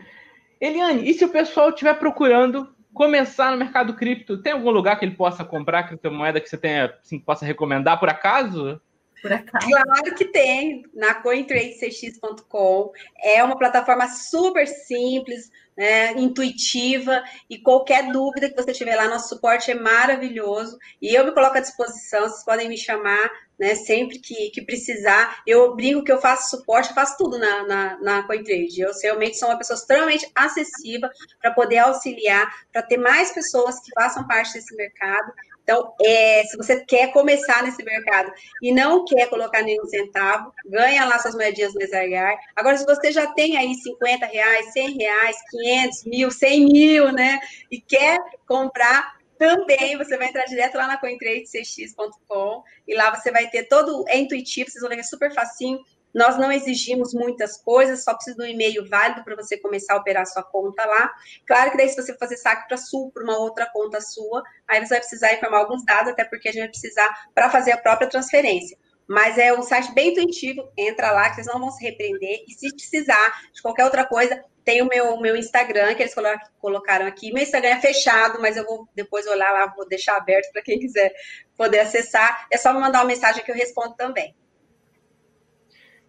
[0.61, 5.05] Eliane, e se o pessoal estiver procurando começar no mercado cripto, tem algum lugar que
[5.05, 8.79] ele possa comprar criptomoeda que você tenha, assim, possa recomendar por acaso?
[9.21, 9.67] Por acaso?
[9.69, 12.91] Claro que tem, na cointradecx.com.
[13.21, 19.29] É uma plataforma super simples, né, intuitiva, e qualquer dúvida que você tiver lá, nosso
[19.29, 24.19] suporte é maravilhoso, e eu me coloco à disposição, vocês podem me chamar, né, sempre
[24.19, 25.41] que, que precisar.
[25.45, 28.81] Eu brinco que eu faço suporte, eu faço tudo na, na, na CoinTrade.
[28.81, 31.07] Eu realmente sou uma pessoa extremamente acessível
[31.39, 35.31] para poder auxiliar, para ter mais pessoas que façam parte desse mercado
[35.63, 38.31] então, é, se você quer começar nesse mercado
[38.61, 42.37] e não quer colocar nenhum centavo, ganha lá suas moedinhas no Exargar.
[42.55, 47.39] Agora, se você já tem aí 50 reais, 100 reais, 500 mil, 100 mil, né?
[47.69, 53.47] E quer comprar, também você vai entrar direto lá na cointradecx.com e lá você vai
[53.49, 55.79] ter todo, é intuitivo, vocês vão ver é super facinho,
[56.13, 59.97] nós não exigimos muitas coisas, só precisa de um e-mail válido para você começar a
[59.97, 61.11] operar sua conta lá.
[61.45, 64.79] Claro que daí, se você fazer saque para Sul, para uma outra conta sua, aí
[64.79, 67.77] você vai precisar informar alguns dados, até porque a gente vai precisar para fazer a
[67.77, 68.77] própria transferência.
[69.07, 72.45] Mas é um site bem intuitivo, entra lá, que vocês não vão se repreender.
[72.47, 76.15] E se precisar de qualquer outra coisa, tem o meu, meu Instagram, que eles
[76.59, 77.33] colocaram aqui.
[77.33, 80.79] Meu Instagram é fechado, mas eu vou depois olhar lá, vou deixar aberto para quem
[80.79, 81.11] quiser
[81.57, 82.47] poder acessar.
[82.51, 84.35] É só me mandar uma mensagem que eu respondo também.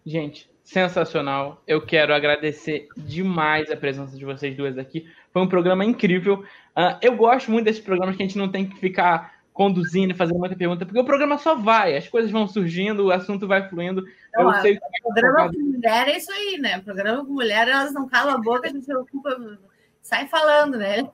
[0.05, 1.61] Gente, sensacional.
[1.67, 5.07] Eu quero agradecer demais a presença de vocês duas aqui.
[5.31, 6.43] Foi um programa incrível.
[6.75, 10.17] Uh, eu gosto muito desses programas que a gente não tem que ficar conduzindo e
[10.17, 13.69] fazendo muita pergunta, porque o programa só vai, as coisas vão surgindo, o assunto vai
[13.69, 14.03] fluindo.
[14.33, 16.79] Não, eu sei o programa com mulher é isso aí, né?
[16.79, 19.59] O programa com mulher, elas não calam a boca, a gente ocupa,
[20.01, 21.07] sai falando, né?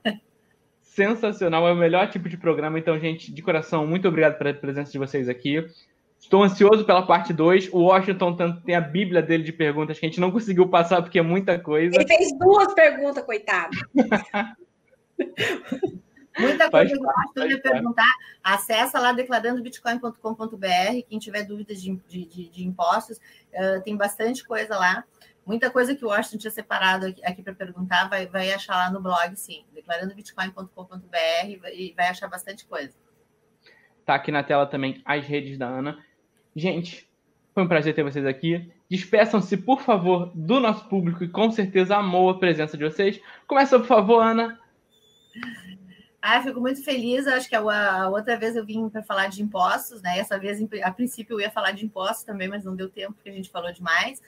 [0.80, 2.78] Sensacional, é o melhor tipo de programa.
[2.78, 5.64] Então, gente, de coração, muito obrigado pela presença de vocês aqui.
[6.20, 7.70] Estou ansioso pela parte 2.
[7.72, 11.18] O Washington tem a bíblia dele de perguntas que a gente não conseguiu passar porque
[11.18, 11.96] é muita coisa.
[11.96, 13.76] Ele fez duas perguntas, coitado.
[16.38, 18.14] Muita coisa que gosto de perguntar.
[18.42, 21.02] Acessa lá declarandobitcoin.com.br.
[21.08, 25.04] Quem tiver dúvidas de, de, de, de impostos, uh, tem bastante coisa lá.
[25.44, 28.90] Muita coisa que o Washington tinha separado aqui, aqui para perguntar, vai, vai achar lá
[28.90, 29.64] no blog, sim.
[29.74, 32.94] Declarandobitcoin.com.br e vai achar bastante coisa.
[34.06, 35.98] Tá aqui na tela também as redes da Ana.
[36.54, 37.08] Gente,
[37.54, 38.72] foi um prazer ter vocês aqui.
[38.88, 43.20] Despeçam-se, por favor, do nosso público, que com certeza amou a presença de vocês.
[43.46, 44.58] Começa, por favor, Ana.
[46.20, 47.26] Ah, fico muito feliz.
[47.26, 50.18] Acho que a, outra vez eu vim para falar de impostos, né?
[50.18, 53.30] Essa vez, a princípio, eu ia falar de impostos também, mas não deu tempo porque
[53.30, 54.20] a gente falou demais.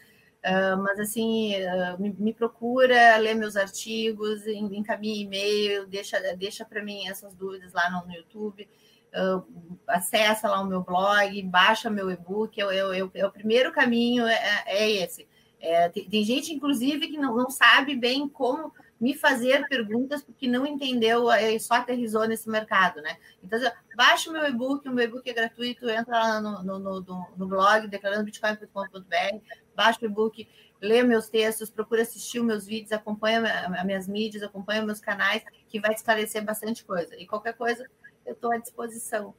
[0.45, 6.83] Uh, mas assim, uh, me, me, procura, lê meus artigos, encaminha e-mail, deixa, deixa para
[6.83, 8.69] mim essas dúvidas lá no, no YouTube
[9.15, 13.73] uh, acessa lá o meu blog, baixa meu e-book, eu, eu, eu, é o primeiro
[13.73, 15.27] caminho é, é esse.
[15.61, 20.47] É, tem, tem, gente, inclusive, que não, não sabe bem como me fazer perguntas porque
[20.47, 23.17] não entendeu e só aterrizou nesse mercado, né?
[23.43, 23.59] Então,
[23.97, 27.47] baixa o meu e-book, o meu e-book é gratuito, entra lá no, no, no, no
[27.49, 29.39] blog declarandobitcoin.com.br,
[29.75, 30.49] baixa o e-book,
[30.81, 35.45] lê meus textos, procura assistir os meus vídeos, acompanha as minhas mídias, acompanha meus canais,
[35.69, 37.17] que vai esclarecer bastante coisa.
[37.17, 37.89] E qualquer coisa,
[38.27, 39.35] eu estou à disposição.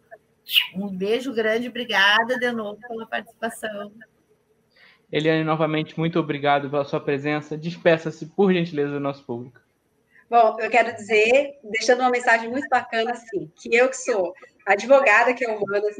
[0.76, 3.92] Um beijo grande, obrigada de novo pela participação.
[5.12, 7.58] Eliane, novamente, muito obrigado pela sua presença.
[7.58, 9.62] Despeça-se, por gentileza, do nosso público.
[10.30, 14.34] Bom, eu quero dizer, deixando uma mensagem muito bacana, assim, que eu que sou
[14.66, 15.98] advogada que é humanas,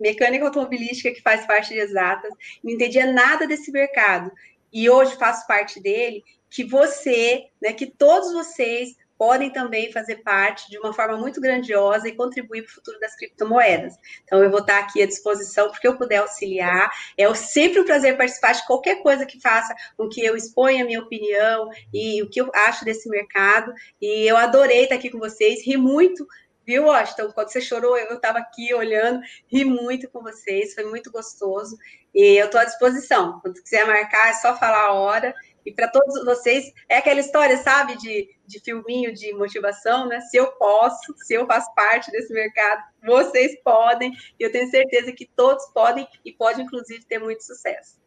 [0.00, 2.32] mecânica automobilística que faz parte de exatas,
[2.64, 4.32] não entendia nada desse mercado
[4.72, 10.68] e hoje faço parte dele, que você, né, que todos vocês podem também fazer parte
[10.68, 13.94] de uma forma muito grandiosa e contribuir para o futuro das criptomoedas.
[14.24, 16.90] Então, eu vou estar aqui à disposição porque eu puder auxiliar.
[17.16, 20.86] É sempre um prazer participar de qualquer coisa que faça com que eu exponha a
[20.86, 23.72] minha opinião e o que eu acho desse mercado.
[24.00, 26.26] E eu adorei estar aqui com vocês, ri muito
[26.64, 27.32] Viu, Washington?
[27.32, 31.76] Quando você chorou, eu estava aqui olhando, ri muito com vocês, foi muito gostoso.
[32.14, 33.40] E eu estou à disposição.
[33.40, 35.34] Quando quiser marcar, é só falar a hora.
[35.64, 40.20] E para todos vocês, é aquela história, sabe, de, de filminho de motivação, né?
[40.20, 44.12] Se eu posso, se eu faço parte desse mercado, vocês podem.
[44.38, 48.02] E eu tenho certeza que todos podem e podem, inclusive, ter muito sucesso.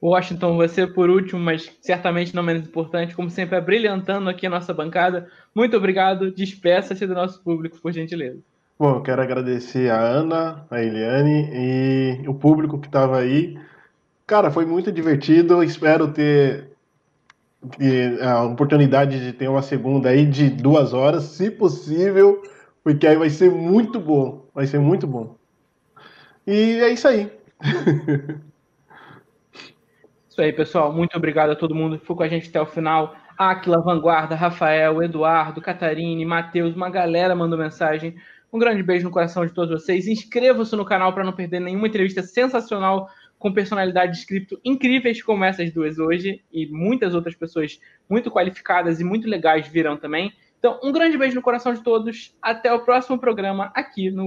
[0.00, 4.50] Washington, você por último, mas certamente não menos importante, como sempre, é brilhantando aqui a
[4.50, 5.28] nossa bancada.
[5.52, 6.30] Muito obrigado.
[6.30, 8.40] Despeça-se do nosso público, por gentileza.
[8.78, 13.58] Bom, eu quero agradecer a Ana, a Eliane e o público que estava aí.
[14.28, 15.62] Cara, foi muito divertido.
[15.62, 16.68] Espero ter
[18.22, 22.42] a oportunidade de ter uma segunda aí de duas horas, se possível,
[22.84, 24.44] porque aí vai ser muito bom.
[24.54, 25.34] Vai ser muito bom.
[26.46, 27.32] E é isso aí.
[30.28, 30.92] Isso aí, pessoal.
[30.92, 33.16] Muito obrigado a todo mundo que ficou com a gente até o final.
[33.36, 38.14] Aquila, Vanguarda, Rafael, Eduardo, Catarine, Matheus, uma galera mandou mensagem.
[38.52, 40.06] Um grande beijo no coração de todos vocês.
[40.06, 43.08] Inscreva-se no canal para não perder nenhuma entrevista sensacional
[43.38, 49.00] com personalidades de cripto incríveis como essas duas hoje e muitas outras pessoas muito qualificadas
[49.00, 50.32] e muito legais virão também.
[50.58, 52.36] Então, um grande beijo no coração de todos.
[52.42, 54.26] Até o próximo programa aqui no